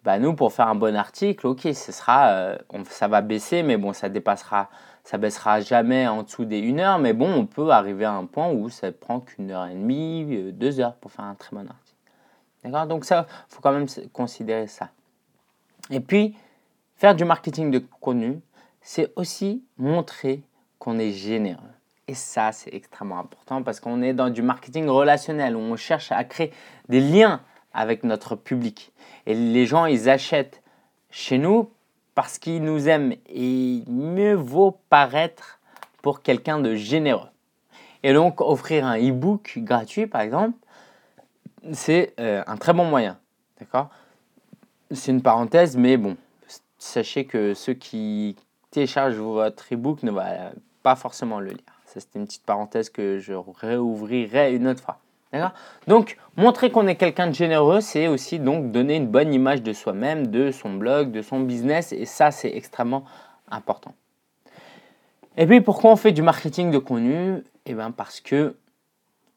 Bah, 0.03 0.19
nous, 0.19 0.35
pour 0.35 0.53
faire 0.53 0.67
un 0.67 0.75
bon 0.75 0.95
article, 0.95 1.47
ok, 1.47 1.61
ce 1.73 1.91
sera, 1.91 2.27
euh, 2.27 2.57
ça 2.91 3.07
va 3.07 3.21
baisser, 3.21 3.63
mais 3.63 3.75
bon, 3.75 3.91
ça 3.93 4.07
dépassera, 4.07 4.69
ça 5.03 5.17
baissera 5.17 5.61
jamais 5.61 6.07
en 6.07 6.21
dessous 6.21 6.45
des 6.45 6.59
une 6.59 6.79
heure. 6.79 6.99
Mais 6.99 7.13
bon, 7.13 7.33
on 7.33 7.47
peut 7.47 7.71
arriver 7.71 8.05
à 8.05 8.11
un 8.11 8.25
point 8.25 8.51
où 8.51 8.69
ça 8.69 8.91
prend 8.91 9.19
qu'une 9.19 9.49
heure 9.49 9.65
et 9.65 9.73
demie, 9.73 10.27
euh, 10.29 10.51
deux 10.51 10.79
heures 10.79 10.93
pour 10.93 11.11
faire 11.11 11.25
un 11.25 11.33
très 11.33 11.55
bon 11.55 11.67
article. 11.67 11.97
D'accord? 12.63 12.85
Donc 12.85 13.03
ça, 13.03 13.25
faut 13.47 13.61
quand 13.61 13.71
même 13.71 13.87
considérer 14.13 14.67
ça. 14.67 14.89
Et 15.89 16.01
puis, 16.01 16.37
faire 16.97 17.15
du 17.15 17.25
marketing 17.25 17.71
de 17.71 17.79
contenu, 17.99 18.41
c'est 18.79 19.11
aussi 19.15 19.63
montrer 19.79 20.43
qu'on 20.77 20.99
est 20.99 21.13
généreux. 21.13 21.63
Et 22.09 22.15
ça, 22.15 22.51
c'est 22.51 22.73
extrêmement 22.73 23.19
important 23.19 23.61
parce 23.61 23.79
qu'on 23.79 24.01
est 24.01 24.13
dans 24.13 24.31
du 24.31 24.41
marketing 24.41 24.87
relationnel 24.87 25.55
où 25.55 25.59
on 25.59 25.75
cherche 25.75 26.11
à 26.11 26.23
créer 26.23 26.51
des 26.87 27.01
liens 27.01 27.39
avec 27.71 28.03
notre 28.03 28.35
public. 28.35 28.91
Et 29.27 29.35
les 29.35 29.67
gens, 29.67 29.85
ils 29.85 30.09
achètent 30.09 30.63
chez 31.11 31.37
nous 31.37 31.69
parce 32.15 32.39
qu'ils 32.39 32.63
nous 32.63 32.89
aiment. 32.89 33.13
Et 33.27 33.83
mieux 33.85 34.33
vaut 34.33 34.79
paraître 34.89 35.59
pour 36.01 36.23
quelqu'un 36.23 36.59
de 36.59 36.73
généreux. 36.73 37.29
Et 38.01 38.11
donc, 38.11 38.41
offrir 38.41 38.87
un 38.87 38.97
e-book 38.97 39.59
gratuit, 39.59 40.07
par 40.07 40.21
exemple, 40.21 40.57
c'est 41.73 42.15
euh, 42.19 42.41
un 42.47 42.57
très 42.57 42.73
bon 42.73 42.85
moyen. 42.85 43.19
D'accord? 43.59 43.89
C'est 44.89 45.11
une 45.11 45.21
parenthèse, 45.21 45.77
mais 45.77 45.95
bon, 45.95 46.17
sachez 46.79 47.25
que 47.25 47.53
ceux 47.53 47.75
qui 47.75 48.35
téléchargent 48.71 49.17
votre 49.17 49.71
e-book 49.71 50.01
ne 50.01 50.09
vont 50.09 50.23
pas 50.81 50.95
forcément 50.95 51.39
le 51.39 51.49
lire. 51.49 51.78
Ça, 51.89 51.99
c'était 51.99 52.19
une 52.19 52.27
petite 52.27 52.45
parenthèse 52.45 52.91
que 52.91 53.17
je 53.17 53.33
réouvrirai 53.33 54.53
une 54.53 54.67
autre 54.67 54.83
fois. 54.83 54.99
Donc, 55.87 56.17
montrer 56.37 56.69
qu'on 56.69 56.85
est 56.85 56.95
quelqu'un 56.95 57.25
de 57.25 57.33
généreux, 57.33 57.81
c'est 57.81 58.07
aussi 58.07 58.37
donc 58.37 58.71
donner 58.71 58.95
une 58.95 59.07
bonne 59.07 59.33
image 59.33 59.63
de 59.63 59.73
soi-même, 59.73 60.27
de 60.27 60.51
son 60.51 60.75
blog, 60.75 61.11
de 61.11 61.23
son 61.23 61.39
business, 61.39 61.91
et 61.91 62.05
ça, 62.05 62.29
c'est 62.29 62.55
extrêmement 62.55 63.05
important. 63.49 63.95
Et 65.35 65.47
puis, 65.47 65.61
pourquoi 65.61 65.91
on 65.91 65.95
fait 65.95 66.11
du 66.11 66.21
marketing 66.21 66.69
de 66.69 66.77
contenu? 66.77 67.43
Eh 67.65 67.73
bien, 67.73 67.89
parce 67.89 68.21
que 68.21 68.55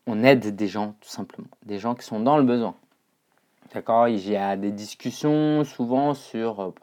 on 0.06 0.22
aide 0.22 0.54
des 0.54 0.68
gens, 0.68 0.94
tout 1.00 1.08
simplement, 1.08 1.48
des 1.64 1.78
gens 1.78 1.94
qui 1.94 2.04
sont 2.04 2.20
dans 2.20 2.36
le 2.36 2.42
besoin. 2.42 2.74
D'accord? 3.72 4.08
Il 4.08 4.28
y 4.28 4.36
a 4.36 4.56
des 4.56 4.72
discussions 4.72 5.64
souvent 5.64 6.12
sur. 6.12 6.74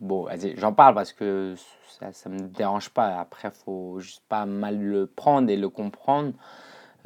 Bon, 0.00 0.26
j'en 0.56 0.72
parle 0.72 0.94
parce 0.94 1.12
que 1.12 1.54
ça 1.88 2.30
ne 2.30 2.42
me 2.42 2.48
dérange 2.48 2.90
pas. 2.90 3.20
Après, 3.20 3.48
il 3.48 3.64
faut 3.64 4.00
juste 4.00 4.22
pas 4.28 4.46
mal 4.46 4.80
le 4.80 5.06
prendre 5.06 5.50
et 5.50 5.56
le 5.56 5.68
comprendre. 5.68 6.32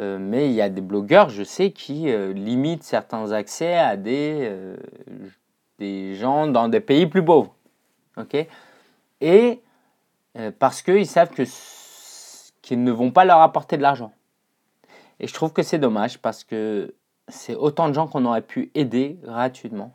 Euh, 0.00 0.18
mais 0.18 0.48
il 0.48 0.54
y 0.54 0.60
a 0.60 0.68
des 0.68 0.80
blogueurs, 0.80 1.30
je 1.30 1.44
sais, 1.44 1.70
qui 1.70 2.10
euh, 2.10 2.32
limitent 2.32 2.82
certains 2.82 3.30
accès 3.32 3.76
à 3.76 3.96
des, 3.96 4.40
euh, 4.42 4.76
des 5.78 6.14
gens 6.14 6.46
dans 6.46 6.68
des 6.68 6.80
pays 6.80 7.06
plus 7.06 7.24
pauvres. 7.24 7.54
ok? 8.16 8.46
Et 9.20 9.60
parce 10.58 10.82
qu'ils 10.82 11.06
savent 11.06 11.30
que 11.30 11.44
qu'ils 12.60 12.82
ne 12.82 12.90
vont 12.90 13.12
pas 13.12 13.24
leur 13.24 13.40
apporter 13.40 13.76
de 13.76 13.82
l'argent. 13.82 14.12
Et 15.20 15.28
je 15.28 15.32
trouve 15.32 15.52
que 15.52 15.62
c'est 15.62 15.78
dommage 15.78 16.18
parce 16.18 16.42
que 16.42 16.92
c'est 17.28 17.54
autant 17.54 17.88
de 17.88 17.94
gens 17.94 18.08
qu'on 18.08 18.24
aurait 18.24 18.42
pu 18.42 18.72
aider 18.74 19.16
gratuitement. 19.22 19.92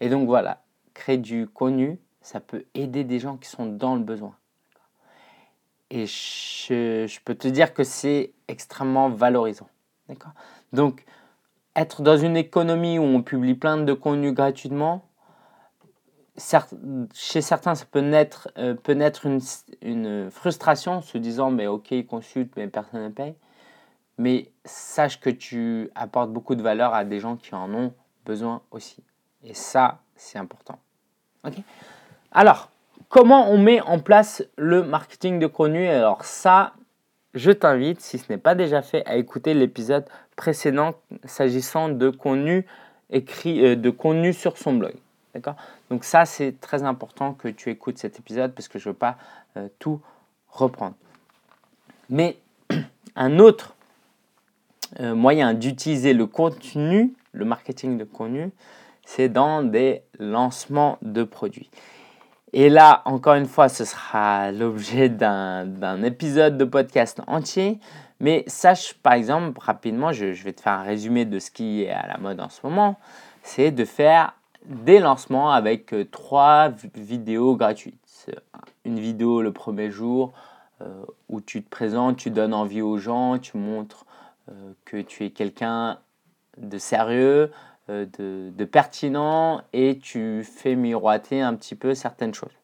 Et 0.00 0.08
donc 0.08 0.26
voilà, 0.26 0.62
créer 0.96 1.18
du 1.18 1.46
connu, 1.46 1.98
ça 2.22 2.40
peut 2.40 2.64
aider 2.74 3.04
des 3.04 3.18
gens 3.18 3.36
qui 3.36 3.48
sont 3.48 3.66
dans 3.66 3.94
le 3.94 4.02
besoin. 4.02 4.34
Et 5.90 6.06
je, 6.06 7.20
peux 7.24 7.36
te 7.36 7.46
dire 7.46 7.72
que 7.72 7.84
c'est 7.84 8.32
extrêmement 8.48 9.08
valorisant. 9.08 9.68
Donc, 10.72 11.04
être 11.76 12.02
dans 12.02 12.16
une 12.16 12.36
économie 12.36 12.98
où 12.98 13.02
on 13.02 13.22
publie 13.22 13.54
plein 13.54 13.76
de 13.76 13.92
contenus 13.92 14.34
gratuitement, 14.34 15.06
chez 17.14 17.40
certains, 17.40 17.74
ça 17.74 17.84
peut 17.86 18.00
naître, 18.00 18.50
euh, 18.58 18.74
peut 18.74 18.92
naître 18.92 19.26
une, 19.26 19.40
une, 19.80 20.30
frustration, 20.30 21.00
se 21.00 21.18
disant 21.18 21.50
mais 21.50 21.66
ok, 21.66 21.92
ils 21.92 22.06
consultent, 22.06 22.54
mais 22.56 22.66
personne 22.66 23.04
ne 23.04 23.08
paye. 23.08 23.34
Mais 24.18 24.50
sache 24.64 25.20
que 25.20 25.30
tu 25.30 25.90
apportes 25.94 26.32
beaucoup 26.32 26.54
de 26.54 26.62
valeur 26.62 26.94
à 26.94 27.04
des 27.04 27.20
gens 27.20 27.36
qui 27.36 27.54
en 27.54 27.72
ont 27.72 27.94
besoin 28.24 28.62
aussi. 28.70 29.02
Et 29.44 29.54
ça, 29.54 30.00
c'est 30.16 30.38
important. 30.38 30.78
Alors, 32.32 32.70
comment 33.08 33.50
on 33.50 33.58
met 33.58 33.80
en 33.80 33.98
place 33.98 34.44
le 34.56 34.82
marketing 34.82 35.38
de 35.38 35.46
contenu 35.46 35.86
Alors 35.88 36.24
ça, 36.24 36.72
je 37.34 37.50
t'invite, 37.50 38.00
si 38.00 38.18
ce 38.18 38.30
n'est 38.30 38.38
pas 38.38 38.54
déjà 38.54 38.82
fait, 38.82 39.04
à 39.06 39.16
écouter 39.16 39.54
l'épisode 39.54 40.04
précédent 40.36 40.94
s'agissant 41.24 41.88
de 41.88 42.10
contenu 42.10 42.66
écrit, 43.10 43.64
euh, 43.64 43.76
de 43.76 43.90
contenu 43.90 44.32
sur 44.32 44.58
son 44.58 44.74
blog. 44.74 44.94
D'accord? 45.34 45.56
Donc 45.90 46.04
ça, 46.04 46.24
c'est 46.24 46.60
très 46.60 46.82
important 46.82 47.34
que 47.34 47.48
tu 47.48 47.70
écoutes 47.70 47.98
cet 47.98 48.18
épisode 48.18 48.52
parce 48.52 48.68
que 48.68 48.78
je 48.78 48.88
ne 48.88 48.92
veux 48.92 48.98
pas 48.98 49.16
euh, 49.56 49.68
tout 49.78 50.00
reprendre. 50.50 50.94
Mais 52.08 52.38
un 53.16 53.38
autre 53.38 53.74
euh, 55.00 55.14
moyen 55.14 55.52
d'utiliser 55.52 56.14
le 56.14 56.26
contenu, 56.26 57.12
le 57.32 57.44
marketing 57.44 57.98
de 57.98 58.04
contenu, 58.04 58.50
c'est 59.06 59.30
dans 59.30 59.62
des 59.62 60.02
lancements 60.18 60.98
de 61.00 61.22
produits. 61.22 61.70
Et 62.52 62.68
là, 62.68 63.02
encore 63.06 63.34
une 63.34 63.46
fois, 63.46 63.68
ce 63.68 63.84
sera 63.84 64.52
l'objet 64.52 65.08
d'un 65.08 66.02
épisode 66.02 66.58
de 66.58 66.64
podcast 66.64 67.22
entier. 67.26 67.80
Mais 68.20 68.44
sache, 68.46 68.94
par 68.94 69.14
exemple, 69.14 69.58
rapidement, 69.60 70.12
je, 70.12 70.26
vais 70.26 70.52
te 70.52 70.60
faire 70.60 70.72
un 70.72 70.82
résumé 70.82 71.24
de 71.24 71.38
ce 71.38 71.50
qui 71.50 71.82
est 71.82 71.90
à 71.90 72.06
la 72.06 72.18
mode 72.18 72.40
en 72.40 72.48
ce 72.48 72.60
moment. 72.64 72.96
C'est 73.42 73.70
de 73.70 73.84
faire 73.84 74.34
des 74.64 74.98
lancements 74.98 75.52
avec 75.52 75.92
euh, 75.92 76.04
trois 76.04 76.70
vidéos 76.94 77.56
gratuites. 77.56 78.26
Une 78.84 78.98
vidéo 78.98 79.42
le 79.42 79.52
premier 79.52 79.90
jour 79.90 80.32
euh, 80.80 81.04
où 81.28 81.40
tu 81.40 81.62
te 81.62 81.68
présentes, 81.68 82.16
tu 82.16 82.30
donnes 82.30 82.54
envie 82.54 82.82
aux 82.82 82.98
gens, 82.98 83.38
tu 83.38 83.56
montres 83.56 84.06
euh, 84.48 84.72
que 84.84 85.00
tu 85.00 85.24
es 85.24 85.30
quelqu'un 85.30 85.98
de 86.58 86.78
sérieux, 86.78 87.50
euh, 87.88 88.06
de, 88.18 88.64
pertinent 88.64 89.62
et 89.72 89.98
tu 89.98 90.42
fais 90.44 90.74
miroiter 90.74 91.40
un 91.40 91.54
petit 91.54 91.74
peu 91.74 91.94
certaines 91.94 92.34
choses. 92.34 92.56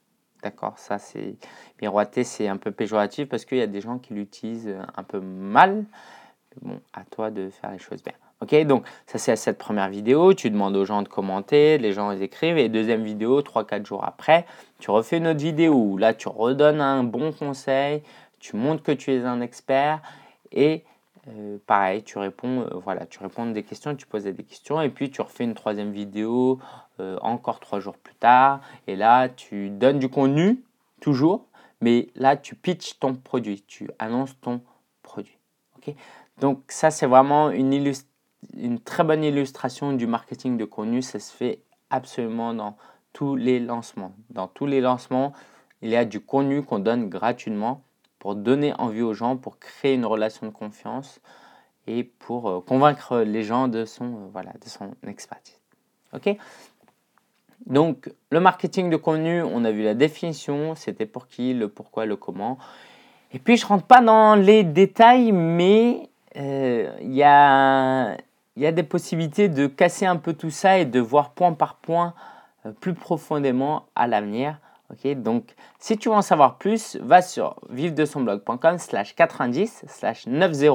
D'accord? 0.42 0.78
Ça, 0.78 0.98
c'est. 0.98 1.36
Miroiter, 1.80 2.24
c'est 2.24 2.48
un 2.48 2.56
peu 2.56 2.72
péjoratif 2.72 3.28
parce 3.28 3.44
qu'il 3.44 3.58
y 3.58 3.62
a 3.62 3.66
des 3.66 3.80
gens 3.80 3.98
qui 3.98 4.14
l'utilisent 4.14 4.76
un 4.96 5.02
peu 5.02 5.20
mal. 5.20 5.84
Bon, 6.60 6.80
à 6.92 7.04
toi 7.04 7.30
de 7.30 7.48
faire 7.50 7.70
les 7.70 7.78
choses 7.78 8.02
bien. 8.02 8.12
Ok, 8.42 8.56
donc 8.64 8.84
ça 9.06 9.18
c'est 9.18 9.36
cette 9.36 9.56
première 9.56 9.88
vidéo, 9.88 10.34
tu 10.34 10.50
demandes 10.50 10.74
aux 10.74 10.84
gens 10.84 11.02
de 11.02 11.08
commenter, 11.08 11.78
les 11.78 11.92
gens 11.92 12.10
ils 12.10 12.22
écrivent, 12.22 12.58
et 12.58 12.68
deuxième 12.68 13.04
vidéo, 13.04 13.40
3-4 13.40 13.86
jours 13.86 14.04
après, 14.04 14.46
tu 14.80 14.90
refais 14.90 15.18
une 15.18 15.28
autre 15.28 15.38
vidéo 15.38 15.74
où 15.74 15.96
là 15.96 16.12
tu 16.12 16.26
redonnes 16.26 16.80
un 16.80 17.04
bon 17.04 17.30
conseil, 17.30 18.02
tu 18.40 18.56
montres 18.56 18.82
que 18.82 18.90
tu 18.90 19.12
es 19.12 19.20
un 19.20 19.40
expert, 19.40 20.02
et 20.50 20.82
euh, 21.28 21.58
pareil, 21.66 22.02
tu 22.02 22.18
réponds, 22.18 22.62
euh, 22.62 22.78
voilà, 22.82 23.06
tu 23.06 23.20
réponds 23.20 23.46
des 23.46 23.62
questions, 23.62 23.94
tu 23.94 24.06
poses 24.06 24.24
des 24.24 24.42
questions, 24.42 24.80
et 24.82 24.88
puis 24.88 25.08
tu 25.10 25.20
refais 25.20 25.44
une 25.44 25.54
troisième 25.54 25.92
vidéo 25.92 26.58
euh, 26.98 27.16
encore 27.22 27.60
trois 27.60 27.78
jours 27.78 27.96
plus 27.96 28.14
tard, 28.16 28.60
et 28.88 28.96
là 28.96 29.28
tu 29.28 29.70
donnes 29.70 30.00
du 30.00 30.08
contenu, 30.08 30.64
toujours, 31.00 31.46
mais 31.80 32.08
là 32.16 32.36
tu 32.36 32.56
pitches 32.56 32.98
ton 32.98 33.14
produit, 33.14 33.62
tu 33.62 33.88
annonces 34.00 34.34
ton 34.40 34.62
produit. 35.04 35.38
ok? 35.76 35.94
Donc 36.40 36.60
ça 36.66 36.90
c'est 36.90 37.06
vraiment 37.06 37.50
une, 37.50 37.92
une 38.56 38.80
très 38.80 39.04
bonne 39.04 39.22
illustration 39.22 39.92
du 39.92 40.08
marketing 40.08 40.56
de 40.56 40.64
contenu, 40.64 41.02
ça 41.02 41.20
se 41.20 41.32
fait 41.32 41.60
absolument 41.90 42.52
dans 42.52 42.76
tous 43.12 43.36
les 43.36 43.60
lancements. 43.60 44.12
Dans 44.30 44.48
tous 44.48 44.66
les 44.66 44.80
lancements, 44.80 45.32
il 45.82 45.90
y 45.90 45.96
a 45.96 46.04
du 46.04 46.18
contenu 46.18 46.64
qu'on 46.64 46.80
donne 46.80 47.08
gratuitement 47.08 47.84
pour 48.22 48.36
donner 48.36 48.72
envie 48.78 49.02
aux 49.02 49.14
gens, 49.14 49.36
pour 49.36 49.58
créer 49.58 49.94
une 49.94 50.06
relation 50.06 50.46
de 50.46 50.52
confiance 50.52 51.20
et 51.88 52.04
pour 52.04 52.48
euh, 52.48 52.60
convaincre 52.60 53.18
les 53.18 53.42
gens 53.42 53.66
de 53.66 53.84
son, 53.84 54.04
euh, 54.04 54.28
voilà, 54.32 54.52
de 54.64 54.68
son 54.68 54.92
expertise. 55.08 55.58
Ok? 56.12 56.36
Donc, 57.66 58.12
le 58.30 58.38
marketing 58.38 58.90
de 58.90 58.96
contenu, 58.96 59.42
on 59.42 59.64
a 59.64 59.72
vu 59.72 59.82
la 59.82 59.94
définition, 59.94 60.76
c'était 60.76 61.04
pour 61.04 61.26
qui, 61.26 61.52
le 61.52 61.66
pourquoi, 61.66 62.06
le 62.06 62.14
comment. 62.14 62.58
Et 63.32 63.40
puis, 63.40 63.56
je 63.56 63.64
ne 63.64 63.70
rentre 63.70 63.86
pas 63.86 64.00
dans 64.00 64.36
les 64.36 64.62
détails, 64.62 65.32
mais 65.32 66.08
euh, 66.36 66.96
il 67.00 67.14
y, 67.14 67.24
a, 67.24 68.16
y, 68.56 68.66
a, 68.66 68.70
des 68.70 68.84
possibilités 68.84 69.48
de 69.48 69.66
casser 69.66 70.06
un 70.06 70.16
peu 70.16 70.32
tout 70.32 70.50
ça 70.50 70.78
et 70.78 70.84
de 70.84 71.00
voir 71.00 71.30
point 71.30 71.54
par 71.54 71.74
point 71.74 72.14
plus 72.78 72.94
profondément 72.94 73.86
à 73.96 74.06
l'avenir. 74.06 74.60
Donc, 75.16 75.54
si 75.78 75.96
tu 75.96 76.08
veux 76.08 76.14
en 76.14 76.22
savoir 76.22 76.58
plus, 76.58 76.96
va 76.96 77.22
sur 77.22 77.56
vivre-de-son-blog.com 77.70 78.78
slash 78.78 79.14
90 79.14 79.84
slash 79.88 80.24
90 80.24 80.70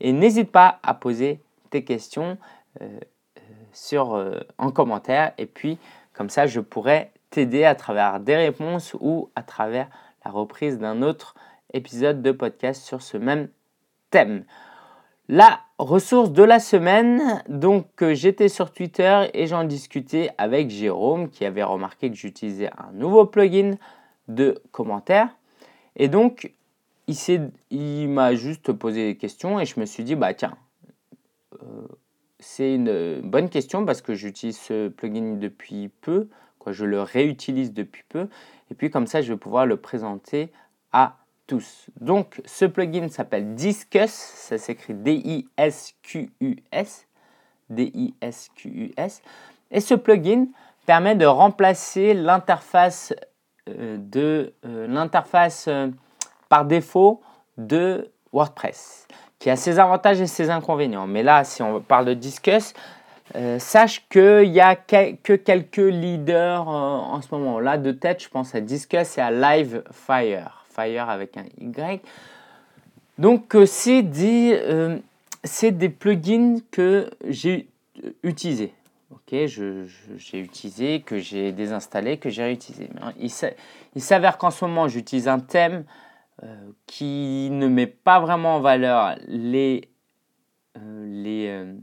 et 0.00 0.12
n'hésite 0.12 0.50
pas 0.50 0.78
à 0.82 0.94
poser 0.94 1.42
tes 1.70 1.84
questions 1.84 2.38
euh, 2.80 2.98
euh, 3.38 3.40
sur, 3.72 4.14
euh, 4.14 4.40
en 4.58 4.70
commentaire. 4.70 5.32
Et 5.38 5.46
puis, 5.46 5.78
comme 6.12 6.30
ça, 6.30 6.46
je 6.46 6.60
pourrais 6.60 7.12
t'aider 7.30 7.64
à 7.64 7.74
travers 7.74 8.20
des 8.20 8.36
réponses 8.36 8.94
ou 9.00 9.30
à 9.34 9.42
travers 9.42 9.88
la 10.24 10.30
reprise 10.30 10.78
d'un 10.78 11.02
autre 11.02 11.34
épisode 11.72 12.22
de 12.22 12.32
podcast 12.32 12.82
sur 12.82 13.02
ce 13.02 13.16
même 13.16 13.48
thème. 14.10 14.44
La 15.28 15.60
ressource 15.82 16.30
de 16.32 16.42
la 16.42 16.60
semaine, 16.60 17.42
donc 17.48 17.86
j'étais 18.12 18.48
sur 18.48 18.72
Twitter 18.72 19.28
et 19.34 19.46
j'en 19.46 19.64
discutais 19.64 20.30
avec 20.38 20.70
Jérôme 20.70 21.28
qui 21.28 21.44
avait 21.44 21.62
remarqué 21.62 22.10
que 22.10 22.16
j'utilisais 22.16 22.70
un 22.78 22.92
nouveau 22.92 23.26
plugin 23.26 23.76
de 24.28 24.62
commentaires. 24.70 25.28
Et 25.96 26.08
donc 26.08 26.52
il, 27.70 28.08
m'a 28.08 28.34
juste 28.34 28.72
posé 28.72 29.12
des 29.12 29.16
questions 29.16 29.60
et 29.60 29.66
je 29.66 29.78
me 29.80 29.84
suis 29.84 30.04
dit, 30.04 30.14
bah 30.14 30.34
tiens, 30.34 30.56
euh, 31.62 31.86
c'est 32.38 32.74
une 32.74 33.20
bonne 33.20 33.48
question 33.48 33.84
parce 33.84 34.02
que 34.02 34.14
j'utilise 34.14 34.58
ce 34.58 34.88
plugin 34.88 35.36
depuis 35.36 35.90
peu, 36.00 36.28
je 36.68 36.84
le 36.84 37.02
réutilise 37.02 37.72
depuis 37.72 38.04
peu, 38.08 38.28
et 38.70 38.74
puis 38.74 38.90
comme 38.90 39.08
ça, 39.08 39.20
je 39.20 39.32
vais 39.32 39.38
pouvoir 39.38 39.66
le 39.66 39.76
présenter 39.76 40.52
à 40.92 41.18
Donc, 42.00 42.40
ce 42.44 42.64
plugin 42.64 43.08
s'appelle 43.08 43.54
Discus, 43.54 44.10
ça 44.10 44.58
s'écrit 44.58 44.94
D-I-S-Q-U-S, 44.94 45.46
D-I-S-Q-U-S, 47.70 49.22
et 49.70 49.80
ce 49.80 49.94
plugin 49.94 50.46
permet 50.86 51.14
de 51.14 51.26
remplacer 51.26 52.14
l'interface 52.14 53.14
euh, 53.68 53.96
de 53.98 54.54
euh, 54.66 54.86
l'interface 54.88 55.68
par 56.48 56.64
défaut 56.64 57.20
de 57.56 58.10
WordPress, 58.32 59.06
qui 59.38 59.50
a 59.50 59.56
ses 59.56 59.78
avantages 59.78 60.20
et 60.20 60.26
ses 60.26 60.50
inconvénients. 60.50 61.06
Mais 61.06 61.22
là, 61.22 61.44
si 61.44 61.62
on 61.62 61.80
parle 61.80 62.06
de 62.06 62.14
Discuss, 62.14 62.74
euh, 63.34 63.58
sache 63.58 64.06
qu'il 64.10 64.50
n'y 64.50 64.60
a 64.60 64.76
que 64.76 65.34
quelques 65.36 65.76
leaders 65.76 66.68
euh, 66.68 66.98
en 66.98 67.22
ce 67.22 67.28
moment. 67.34 67.60
Là, 67.60 67.78
de 67.78 67.92
tête, 67.92 68.22
je 68.22 68.28
pense 68.28 68.54
à 68.54 68.60
Discuss 68.60 69.16
et 69.16 69.20
à 69.20 69.30
Live 69.30 69.82
Fire. 69.90 70.61
Fire 70.74 71.08
avec 71.08 71.36
un 71.36 71.44
Y. 71.60 72.02
Donc, 73.18 73.54
euh, 73.54 73.66
c'est 73.66 74.02
des, 74.02 75.00
des 75.72 75.88
plugins 75.88 76.58
que 76.70 77.10
j'ai 77.28 77.68
utilisés. 78.22 78.72
Ok, 79.10 79.34
j'ai 79.46 80.38
utilisé, 80.38 81.02
que 81.02 81.18
j'ai 81.18 81.52
désinstallé, 81.52 82.16
que 82.16 82.30
j'ai 82.30 82.42
réutilisé. 82.42 82.88
Il 83.94 84.02
s'avère 84.02 84.38
qu'en 84.38 84.50
ce 84.50 84.64
moment, 84.64 84.88
j'utilise 84.88 85.28
un 85.28 85.38
thème 85.38 85.84
euh, 86.42 86.56
qui 86.86 87.50
ne 87.52 87.68
met 87.68 87.86
pas 87.86 88.18
vraiment 88.18 88.56
en 88.56 88.60
valeur 88.60 89.16
les, 89.28 89.90
euh, 90.78 91.04
les, 91.06 91.48
euh, 91.48 91.74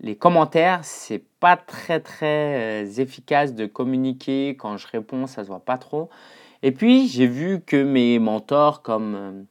les 0.00 0.16
commentaires. 0.16 0.80
C'est 0.82 1.22
pas 1.40 1.56
très 1.56 2.00
très 2.00 3.00
efficace 3.00 3.54
de 3.54 3.66
communiquer. 3.66 4.56
Quand 4.58 4.76
je 4.76 4.88
réponds, 4.88 5.26
ça 5.26 5.44
se 5.44 5.48
voit 5.48 5.64
pas 5.64 5.78
trop. 5.78 6.10
Et 6.62 6.72
puis, 6.72 7.08
j'ai 7.08 7.26
vu 7.26 7.60
que 7.60 7.82
mes 7.82 8.18
mentors 8.18 8.82
comme 8.82 9.46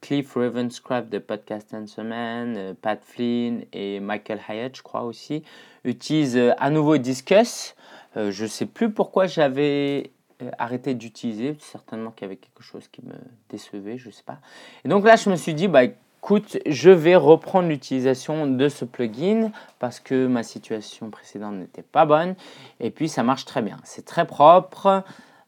Cliff 0.00 0.34
Ravenscraft 0.34 1.08
de 1.08 1.18
Podcast 1.18 1.74
and 1.74 1.86
Semaine, 1.86 2.74
Pat 2.80 3.00
Flynn 3.02 3.64
et 3.72 4.00
Michael 4.00 4.40
Hyatt, 4.48 4.76
je 4.76 4.82
crois 4.82 5.02
aussi, 5.02 5.42
utilisent 5.84 6.54
à 6.58 6.70
nouveau 6.70 6.98
Discuss. 6.98 7.74
je 8.14 8.42
ne 8.42 8.48
sais 8.48 8.66
plus 8.66 8.90
pourquoi 8.90 9.26
j'avais 9.26 10.12
euh, 10.42 10.50
arrêté 10.58 10.94
d'utiliser. 10.94 11.56
Certainement 11.60 12.10
qu'il 12.10 12.22
y 12.22 12.26
avait 12.26 12.36
quelque 12.36 12.62
chose 12.62 12.88
qui 12.88 13.02
me 13.02 13.14
décevait, 13.50 13.98
je 13.98 14.08
ne 14.08 14.12
sais 14.12 14.24
pas. 14.24 14.38
Et 14.84 14.88
donc 14.88 15.04
là, 15.04 15.14
je 15.14 15.30
me 15.30 15.36
suis 15.36 15.54
dit, 15.54 15.68
bah, 15.68 15.84
écoute, 15.84 16.58
je 16.66 16.90
vais 16.90 17.14
reprendre 17.14 17.68
l'utilisation 17.68 18.48
de 18.48 18.68
ce 18.68 18.84
plugin 18.84 19.52
parce 19.78 20.00
que 20.00 20.26
ma 20.26 20.42
situation 20.42 21.10
précédente 21.10 21.54
n'était 21.54 21.82
pas 21.82 22.04
bonne. 22.04 22.34
Et 22.80 22.90
puis, 22.90 23.08
ça 23.08 23.22
marche 23.22 23.44
très 23.44 23.62
bien. 23.62 23.78
C'est 23.84 24.04
très 24.04 24.26
propre. 24.26 25.04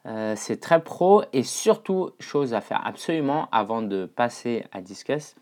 Euh, 0.07 0.35
c'est 0.37 0.61
très 0.61 0.83
pro 0.83 1.23
et 1.33 1.43
surtout, 1.43 2.11
chose 2.21 2.55
à 2.55 2.61
faire 2.61 2.87
absolument 2.87 3.49
avant 3.51 3.83
de 3.83 4.07
passer 4.07 4.65
à 4.73 4.81
Discuss, 4.81 5.35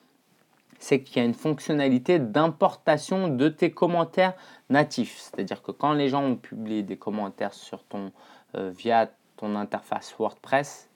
c'est 0.79 1.03
qu'il 1.03 1.19
y 1.19 1.21
a 1.21 1.25
une 1.25 1.35
fonctionnalité 1.35 2.19
d'importation 2.19 3.29
de 3.29 3.49
tes 3.49 3.71
commentaires 3.71 4.35
natifs. 4.71 5.19
C'est-à-dire 5.19 5.63
que 5.63 5.71
quand 5.71 5.93
les 5.93 6.09
gens 6.09 6.23
ont 6.23 6.37
publié 6.37 6.83
des 6.83 6.97
commentaires 6.97 7.53
sur 7.53 7.85
ton, 7.85 8.11
euh, 8.55 8.71
via 8.75 9.11
ton 9.37 9.55
interface 9.55 10.15
WordPress 10.19 10.89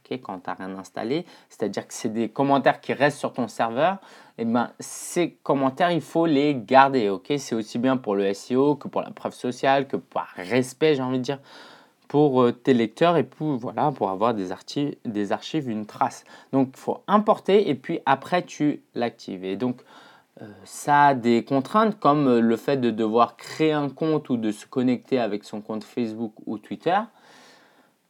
ok, 0.00 0.20
quand 0.22 0.40
tu 0.40 0.50
n'as 0.50 0.54
rien 0.54 0.78
installé, 0.78 1.24
c'est-à-dire 1.48 1.86
que 1.86 1.94
c'est 1.94 2.08
des 2.08 2.28
commentaires 2.28 2.80
qui 2.80 2.92
restent 2.92 3.18
sur 3.18 3.32
ton 3.32 3.48
serveur, 3.48 3.98
eh 4.38 4.44
ben, 4.44 4.70
ces 4.78 5.32
commentaires, 5.42 5.90
il 5.90 6.00
faut 6.00 6.26
les 6.26 6.54
garder. 6.54 7.10
c'est 7.38 7.54
aussi 7.54 7.78
bien 7.78 7.96
pour 7.96 8.14
le 8.14 8.32
SEO 8.32 8.76
que 8.76 8.88
pour 8.88 9.02
la 9.02 9.10
preuve 9.10 9.34
sociale, 9.34 9.86
que 9.86 9.96
par 9.96 10.28
respect, 10.36 10.94
j'ai 10.94 11.02
envie 11.02 11.18
de 11.18 11.24
dire, 11.24 11.38
pour 12.10 12.42
euh, 12.42 12.50
tes 12.50 12.74
lecteurs 12.74 13.16
et 13.16 13.22
pour, 13.22 13.56
voilà, 13.56 13.92
pour 13.92 14.10
avoir 14.10 14.34
des 14.34 14.50
archives, 14.50 14.96
des 15.04 15.30
archives, 15.30 15.70
une 15.70 15.86
trace. 15.86 16.24
Donc, 16.52 16.70
il 16.74 16.76
faut 16.76 17.04
importer 17.06 17.70
et 17.70 17.76
puis 17.76 18.00
après, 18.04 18.42
tu 18.42 18.82
l'actives. 18.96 19.44
Et 19.44 19.54
donc, 19.54 19.76
euh, 20.42 20.46
ça 20.64 21.06
a 21.06 21.14
des 21.14 21.44
contraintes 21.44 22.00
comme 22.00 22.26
euh, 22.26 22.40
le 22.40 22.56
fait 22.56 22.78
de 22.78 22.90
devoir 22.90 23.36
créer 23.36 23.70
un 23.70 23.88
compte 23.88 24.28
ou 24.28 24.36
de 24.36 24.50
se 24.50 24.66
connecter 24.66 25.20
avec 25.20 25.44
son 25.44 25.60
compte 25.60 25.84
Facebook 25.84 26.32
ou 26.46 26.58
Twitter. 26.58 26.98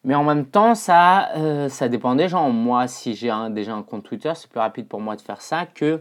Mais 0.05 0.15
en 0.15 0.25
même 0.25 0.47
temps, 0.47 0.75
ça, 0.75 1.29
ça 1.69 1.91
dépend 1.91 2.15
des 2.15 2.27
gens. 2.27 2.49
Moi, 2.49 2.89
si 2.89 3.15
j'ai 3.15 3.31
déjà 3.51 3.75
un 3.75 3.83
compte 3.83 4.03
Twitter, 4.03 4.33
c'est 4.35 4.49
plus 4.49 4.61
rapide 4.61 4.89
pour 4.89 5.03
moi 5.03 5.15
de 5.15 5.21
faire 5.21 5.43
ça 5.43 5.67
que 5.67 6.01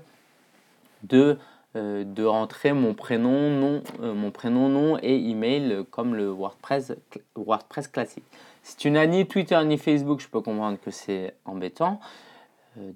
de, 1.04 1.38
euh, 1.76 2.04
de 2.04 2.24
rentrer 2.24 2.74
mon 2.74 2.94
prénom, 2.94 3.50
nom, 3.52 3.84
euh, 4.02 4.14
mon 4.14 4.32
prénom, 4.32 4.70
nom 4.70 4.98
et 5.02 5.16
email 5.16 5.86
comme 5.92 6.16
le 6.16 6.30
WordPress, 6.30 6.94
WordPress 7.36 7.88
classique. 7.88 8.24
Si 8.64 8.76
tu 8.76 8.92
n'as 8.92 9.06
ni 9.06 9.28
Twitter 9.28 9.60
ni 9.66 9.78
Facebook, 9.78 10.20
je 10.20 10.28
peux 10.28 10.42
comprendre 10.42 10.80
que 10.80 10.92
c'est 10.92 11.36
embêtant. 11.46 12.00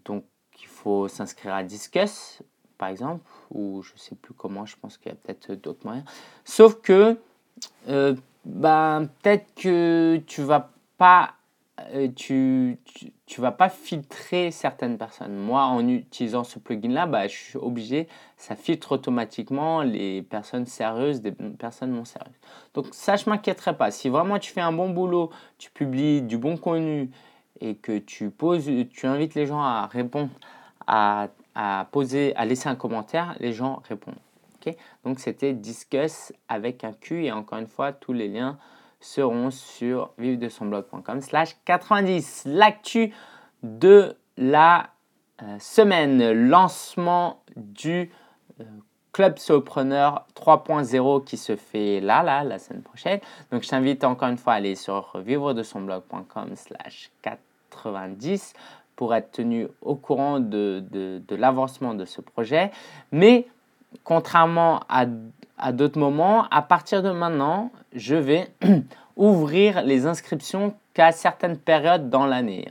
donc, 0.05 0.23
il 0.59 0.67
faut 0.67 1.07
s'inscrire 1.07 1.53
à 1.53 1.63
Discuss, 1.63 2.41
par 2.77 2.89
exemple, 2.89 3.23
ou 3.51 3.81
je 3.81 3.93
ne 3.93 3.97
sais 3.97 4.15
plus 4.15 4.33
comment, 4.33 4.65
je 4.65 4.75
pense 4.79 4.97
qu'il 4.97 5.11
y 5.11 5.13
a 5.13 5.15
peut-être 5.15 5.53
d'autres 5.53 5.85
moyens. 5.85 6.05
Sauf 6.45 6.81
que, 6.81 7.17
ben, 8.45 9.09
peut-être 9.21 9.53
que 9.55 10.21
tu 10.27 10.41
vas 10.41 10.69
pas, 10.97 11.35
euh, 11.79 12.07
tu, 12.15 12.77
tu, 13.25 13.41
vas 13.41 13.51
pas 13.51 13.69
filtrer 13.69 14.51
certaines 14.51 14.97
personnes. 14.97 15.35
Moi, 15.35 15.63
en 15.63 15.87
utilisant 15.87 16.43
ce 16.43 16.59
plugin-là, 16.59 17.07
bah, 17.07 17.27
je 17.27 17.35
suis 17.35 17.57
obligé, 17.57 18.07
ça 18.37 18.55
filtre 18.55 18.91
automatiquement 18.93 19.81
les 19.81 20.21
personnes 20.21 20.67
sérieuses 20.67 21.21
des 21.21 21.31
personnes 21.31 21.91
non 21.91 22.05
sérieuses. 22.05 22.33
Donc 22.75 22.87
ça, 22.91 23.15
je 23.15 23.29
m'inquiéterai 23.29 23.75
pas. 23.75 23.89
Si 23.89 24.09
vraiment 24.09 24.37
tu 24.37 24.51
fais 24.51 24.61
un 24.61 24.71
bon 24.71 24.89
boulot, 24.89 25.31
tu 25.57 25.71
publies 25.71 26.21
du 26.21 26.37
bon 26.37 26.57
contenu 26.57 27.09
et 27.59 27.75
que 27.75 27.97
tu 27.97 28.29
poses, 28.29 28.69
tu 28.91 29.07
invites 29.07 29.33
les 29.33 29.47
gens 29.47 29.61
à 29.61 29.87
répondre, 29.87 30.29
à, 30.85 31.29
à 31.55 31.87
poser, 31.91 32.35
à 32.35 32.45
laisser 32.45 32.69
un 32.69 32.75
commentaire, 32.75 33.35
les 33.39 33.53
gens 33.53 33.81
répondent. 33.87 34.15
Donc 35.03 35.19
c'était 35.19 35.53
Discuss 35.53 36.33
avec 36.47 36.83
un 36.83 36.93
Q 36.93 37.25
et 37.25 37.31
encore 37.31 37.59
une 37.59 37.67
fois, 37.67 37.91
tous 37.93 38.13
les 38.13 38.27
liens 38.27 38.57
seront 39.03 39.51
sur 39.51 40.11
vivre-de-son-blog.com 40.17 41.21
slash 41.21 41.55
90. 41.65 42.43
L'actu 42.45 43.13
de 43.61 44.15
la 44.37 44.89
euh, 45.41 45.57
semaine, 45.59 46.31
lancement 46.31 47.43
du 47.55 48.11
euh, 48.59 48.63
Club 49.11 49.37
Solopreneur 49.37 50.25
3.0 50.35 51.23
qui 51.23 51.37
se 51.37 51.55
fait 51.55 51.99
là, 51.99 52.23
là, 52.23 52.43
la 52.43 52.59
semaine 52.59 52.81
prochaine. 52.81 53.19
Donc 53.51 53.63
je 53.63 53.69
t'invite 53.69 54.03
encore 54.03 54.29
une 54.29 54.37
fois 54.37 54.53
à 54.53 54.55
aller 54.57 54.75
sur 54.75 55.19
vivre-de-son-blog.com 55.19 56.55
slash 56.55 57.11
90 57.21 58.53
pour 58.95 59.13
être 59.13 59.31
tenu 59.31 59.67
au 59.81 59.95
courant 59.95 60.39
de, 60.39 60.83
de, 60.91 61.21
de 61.27 61.35
l'avancement 61.35 61.93
de 61.93 62.05
ce 62.05 62.21
projet. 62.21 62.71
Mais 63.11 63.47
contrairement 64.03 64.81
à 64.89 65.05
à 65.57 65.71
d'autres 65.71 65.99
moments, 65.99 66.47
à 66.49 66.61
partir 66.61 67.03
de 67.03 67.11
maintenant, 67.11 67.71
je 67.93 68.15
vais 68.15 68.49
ouvrir 69.17 69.83
les 69.83 70.05
inscriptions 70.05 70.73
qu'à 70.93 71.11
certaines 71.11 71.57
périodes 71.57 72.09
dans 72.09 72.25
l'année. 72.25 72.69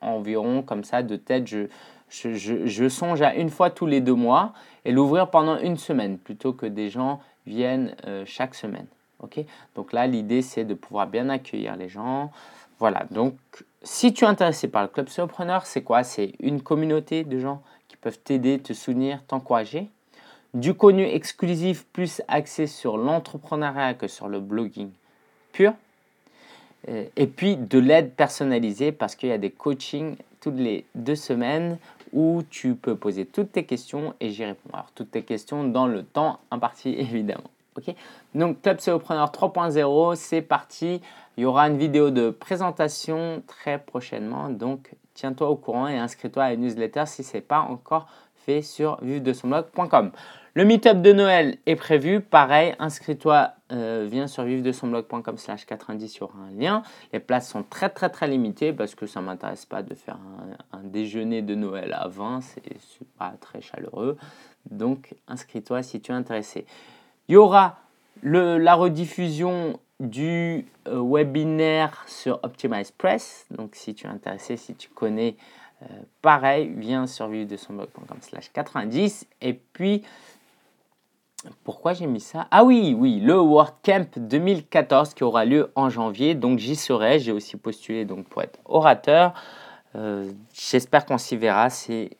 environ 0.00 0.62
comme 0.62 0.84
ça 0.84 1.02
de 1.02 1.16
tête. 1.16 1.46
Je, 1.46 1.66
je, 2.08 2.66
je, 2.66 2.88
songe 2.88 3.22
à 3.22 3.34
une 3.34 3.50
fois 3.50 3.70
tous 3.70 3.86
les 3.86 4.00
deux 4.00 4.14
mois 4.14 4.52
et 4.84 4.92
l'ouvrir 4.92 5.30
pendant 5.30 5.58
une 5.58 5.76
semaine 5.76 6.18
plutôt 6.18 6.52
que 6.52 6.66
des 6.66 6.90
gens 6.90 7.20
viennent 7.46 7.94
euh, 8.06 8.24
chaque 8.26 8.54
semaine. 8.54 8.86
ok? 9.20 9.40
Donc 9.76 9.92
là, 9.92 10.06
l'idée, 10.06 10.42
c'est 10.42 10.64
de 10.64 10.74
pouvoir 10.74 11.06
bien 11.06 11.28
accueillir 11.28 11.76
les 11.76 11.88
gens. 11.88 12.30
Voilà, 12.78 13.04
donc 13.10 13.34
si 13.82 14.12
tu 14.12 14.24
es 14.24 14.26
intéressé 14.26 14.68
par 14.68 14.82
le 14.82 14.88
Club 14.88 15.08
Solopreneur, 15.08 15.66
c'est 15.66 15.82
quoi? 15.82 16.02
C'est 16.02 16.32
une 16.40 16.62
communauté 16.62 17.24
de 17.24 17.38
gens 17.38 17.62
qui 17.88 17.96
peuvent 17.96 18.18
t'aider, 18.18 18.58
te 18.58 18.72
soutenir, 18.72 19.22
t'encourager? 19.26 19.90
Du 20.52 20.74
contenu 20.74 21.04
exclusif 21.04 21.86
plus 21.92 22.22
axé 22.26 22.66
sur 22.66 22.96
l'entrepreneuriat 22.96 23.94
que 23.94 24.08
sur 24.08 24.28
le 24.28 24.40
blogging 24.40 24.90
pur. 25.52 25.74
Euh, 26.88 27.04
et 27.16 27.26
puis 27.26 27.56
de 27.56 27.78
l'aide 27.78 28.12
personnalisée 28.14 28.90
parce 28.90 29.14
qu'il 29.14 29.28
y 29.28 29.32
a 29.32 29.38
des 29.38 29.50
coachings 29.50 30.16
toutes 30.40 30.56
les 30.56 30.86
deux 30.94 31.14
semaines 31.14 31.78
où 32.12 32.42
tu 32.50 32.74
peux 32.74 32.96
poser 32.96 33.26
toutes 33.26 33.52
tes 33.52 33.64
questions 33.64 34.14
et 34.20 34.30
j'y 34.30 34.44
réponds. 34.44 34.70
Alors, 34.72 34.90
toutes 34.94 35.10
tes 35.10 35.22
questions 35.22 35.64
dans 35.64 35.86
le 35.86 36.02
temps 36.02 36.40
imparti, 36.50 36.94
évidemment. 36.98 37.50
ok 37.76 37.94
Donc, 38.34 38.62
Club 38.62 38.80
Solopreneur 38.80 39.30
3.0, 39.30 40.16
c'est 40.16 40.42
parti. 40.42 41.00
Il 41.36 41.42
y 41.42 41.46
aura 41.46 41.68
une 41.68 41.78
vidéo 41.78 42.10
de 42.10 42.30
présentation 42.30 43.42
très 43.46 43.78
prochainement. 43.78 44.48
Donc, 44.48 44.90
tiens-toi 45.14 45.48
au 45.48 45.56
courant 45.56 45.86
et 45.86 45.98
inscris-toi 45.98 46.42
à 46.42 46.50
la 46.50 46.56
newsletter 46.56 47.04
si 47.06 47.22
ce 47.22 47.36
n'est 47.36 47.42
pas 47.42 47.60
encore 47.60 48.08
fait 48.46 48.62
sur 48.62 48.98
vivre-de-son-blog.com. 49.02 50.12
Le 50.54 50.64
meetup 50.64 51.00
de 51.00 51.12
Noël 51.12 51.58
est 51.66 51.76
prévu. 51.76 52.20
Pareil, 52.20 52.74
inscris-toi, 52.80 53.52
euh, 53.70 54.08
viens 54.10 54.26
sur 54.26 54.42
vivre-de-son-blog.com 54.42 55.38
slash 55.38 55.64
90, 55.64 56.16
il 56.16 56.18
y 56.18 56.22
aura 56.22 56.38
un 56.40 56.50
lien. 56.50 56.82
Les 57.12 57.20
places 57.20 57.48
sont 57.48 57.62
très 57.62 57.88
très 57.88 58.10
très 58.10 58.26
limitées 58.26 58.72
parce 58.72 58.96
que 58.96 59.06
ça 59.06 59.20
ne 59.20 59.26
m'intéresse 59.26 59.64
pas 59.64 59.84
de 59.84 59.94
faire 59.94 60.18
un, 60.72 60.82
déjeuner 60.82 61.42
de 61.42 61.54
Noël 61.54 61.92
à 61.96 62.08
20, 62.08 62.40
c'est 62.40 62.62
pas 63.16 63.34
très 63.40 63.60
chaleureux. 63.60 64.16
Donc 64.68 65.14
inscris-toi 65.28 65.84
si 65.84 66.00
tu 66.00 66.10
es 66.10 66.14
intéressé. 66.16 66.66
Il 67.28 67.34
y 67.34 67.36
aura 67.36 67.78
la 68.24 68.74
rediffusion 68.74 69.78
du 70.00 70.66
euh, 70.88 71.00
webinaire 71.00 72.02
sur 72.08 72.40
Optimize 72.42 72.90
Press. 72.90 73.46
Donc 73.52 73.76
si 73.76 73.94
tu 73.94 74.06
es 74.06 74.10
intéressé, 74.10 74.56
si 74.56 74.74
tu 74.74 74.88
connais 74.88 75.36
euh, 75.82 75.86
pareil, 76.22 76.72
viens 76.76 77.06
sur 77.06 77.28
vivre-de-son-blog.com 77.28 78.18
slash 78.20 78.50
90 78.52 79.26
et 79.42 79.54
puis 79.54 80.02
pourquoi 81.64 81.94
j'ai 81.94 82.06
mis 82.06 82.20
ça? 82.20 82.46
Ah 82.50 82.64
oui, 82.64 82.94
oui, 82.98 83.20
le 83.20 83.34
WordCamp 83.34 84.06
2014 84.16 85.14
qui 85.14 85.24
aura 85.24 85.44
lieu 85.44 85.72
en 85.74 85.88
janvier. 85.88 86.34
Donc 86.34 86.58
j'y 86.58 86.76
serai. 86.76 87.18
J'ai 87.18 87.32
aussi 87.32 87.56
postulé 87.56 88.04
donc 88.04 88.28
pour 88.28 88.42
être 88.42 88.58
orateur. 88.66 89.32
Euh, 89.96 90.30
j'espère 90.52 91.06
qu'on 91.06 91.18
s'y 91.18 91.36
verra. 91.36 91.70
C'est 91.70 92.10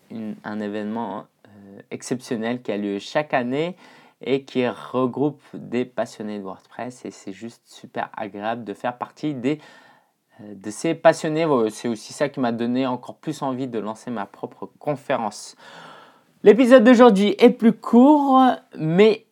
un 0.44 0.60
événement 0.60 1.26
euh, 1.46 1.80
exceptionnel 1.90 2.62
qui 2.62 2.72
a 2.72 2.78
lieu 2.78 2.98
chaque 2.98 3.34
année 3.34 3.76
et 4.22 4.44
qui 4.44 4.66
regroupe 4.68 5.42
des 5.52 5.84
passionnés 5.84 6.38
de 6.38 6.44
WordPress. 6.44 7.04
Et 7.04 7.10
c'est 7.10 7.32
juste 7.32 7.62
super 7.66 8.08
agréable 8.16 8.64
de 8.64 8.72
faire 8.72 8.96
partie 8.96 9.34
des, 9.34 9.58
euh, 10.40 10.54
de 10.54 10.70
ces 10.70 10.94
passionnés. 10.94 11.46
C'est 11.70 11.88
aussi 11.88 12.14
ça 12.14 12.30
qui 12.30 12.40
m'a 12.40 12.52
donné 12.52 12.86
encore 12.86 13.16
plus 13.16 13.42
envie 13.42 13.68
de 13.68 13.78
lancer 13.78 14.10
ma 14.10 14.24
propre 14.24 14.70
conférence. 14.78 15.56
L'épisode 16.42 16.84
d'aujourd'hui 16.84 17.34
est 17.38 17.50
plus 17.50 17.74
court, 17.74 18.40
mais 18.78 19.26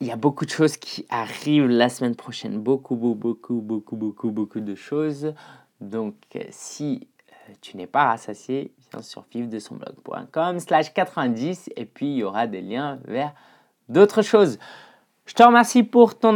il 0.00 0.08
y 0.08 0.10
a 0.10 0.16
beaucoup 0.16 0.44
de 0.44 0.50
choses 0.50 0.76
qui 0.76 1.06
arrivent 1.08 1.68
la 1.68 1.88
semaine 1.88 2.16
prochaine. 2.16 2.58
Beaucoup, 2.58 2.96
beaucoup, 2.96 3.60
beaucoup, 3.60 3.94
beaucoup, 3.94 4.32
beaucoup 4.32 4.58
de 4.58 4.74
choses. 4.74 5.32
Donc, 5.80 6.16
si 6.50 7.06
euh, 7.30 7.52
tu 7.60 7.76
n'es 7.76 7.86
pas 7.86 8.06
rassasié, 8.06 8.72
viens 8.90 9.00
sur 9.00 9.24
de 9.32 9.58
son 9.60 9.76
blog.com 9.76 10.58
slash 10.58 10.92
90 10.92 11.70
et 11.76 11.84
puis 11.84 12.06
il 12.06 12.16
y 12.16 12.24
aura 12.24 12.48
des 12.48 12.62
liens 12.62 12.98
vers 13.04 13.32
d'autres 13.88 14.22
choses. 14.22 14.58
Je 15.24 15.34
te 15.34 15.42
remercie 15.44 15.84
pour 15.84 16.18
ton, 16.18 16.34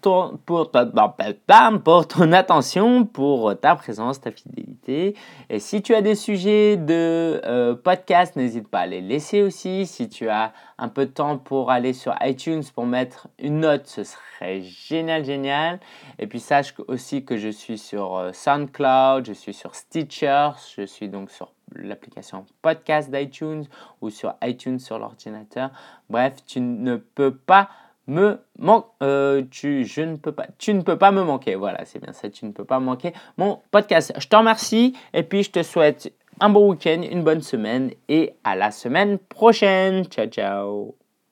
pour, 0.00 0.38
pour 0.46 2.08
ton 2.08 2.32
attention, 2.32 3.04
pour 3.04 3.60
ta 3.60 3.76
présence, 3.76 4.22
ta 4.22 4.30
fidélité. 4.30 4.73
Et 4.88 5.14
si 5.58 5.82
tu 5.82 5.94
as 5.94 6.02
des 6.02 6.14
sujets 6.14 6.76
de 6.76 7.40
euh, 7.44 7.74
podcast, 7.74 8.36
n'hésite 8.36 8.68
pas 8.68 8.80
à 8.80 8.86
les 8.86 9.00
laisser 9.00 9.42
aussi. 9.42 9.86
Si 9.86 10.08
tu 10.08 10.28
as 10.28 10.52
un 10.78 10.88
peu 10.88 11.06
de 11.06 11.10
temps 11.10 11.38
pour 11.38 11.70
aller 11.70 11.92
sur 11.92 12.14
iTunes 12.22 12.62
pour 12.74 12.86
mettre 12.86 13.28
une 13.38 13.60
note, 13.60 13.86
ce 13.86 14.04
serait 14.04 14.62
génial, 14.62 15.24
génial. 15.24 15.80
Et 16.18 16.26
puis 16.26 16.40
sache 16.40 16.74
aussi 16.88 17.24
que 17.24 17.36
je 17.36 17.48
suis 17.48 17.78
sur 17.78 18.16
euh, 18.16 18.32
SoundCloud, 18.32 19.26
je 19.26 19.32
suis 19.32 19.54
sur 19.54 19.74
Stitcher, 19.74 20.50
je 20.76 20.84
suis 20.84 21.08
donc 21.08 21.30
sur 21.30 21.52
l'application 21.74 22.46
podcast 22.62 23.10
d'iTunes 23.10 23.64
ou 24.00 24.10
sur 24.10 24.34
iTunes 24.42 24.78
sur 24.78 24.98
l'ordinateur. 24.98 25.70
Bref, 26.08 26.34
tu 26.46 26.60
ne 26.60 26.96
peux 26.96 27.34
pas 27.34 27.68
me 28.06 28.38
manque, 28.58 28.86
euh, 29.02 29.42
tu, 29.50 29.84
je 29.84 30.02
ne 30.02 30.16
peux 30.16 30.32
pas, 30.32 30.46
tu 30.58 30.74
ne 30.74 30.82
peux 30.82 30.98
pas 30.98 31.10
me 31.10 31.22
manquer. 31.22 31.54
Voilà, 31.54 31.84
c'est 31.84 32.00
bien 32.02 32.12
ça, 32.12 32.28
tu 32.28 32.44
ne 32.44 32.52
peux 32.52 32.64
pas 32.64 32.80
manquer 32.80 33.12
mon 33.36 33.60
podcast. 33.70 34.12
Je 34.18 34.28
te 34.28 34.36
remercie 34.36 34.94
et 35.12 35.22
puis 35.22 35.42
je 35.42 35.50
te 35.50 35.62
souhaite 35.62 36.12
un 36.40 36.50
bon 36.50 36.70
week-end, 36.70 37.02
une 37.02 37.22
bonne 37.22 37.42
semaine 37.42 37.90
et 38.08 38.34
à 38.44 38.56
la 38.56 38.70
semaine 38.70 39.18
prochaine. 39.18 40.04
Ciao, 40.06 40.26
ciao. 40.26 41.03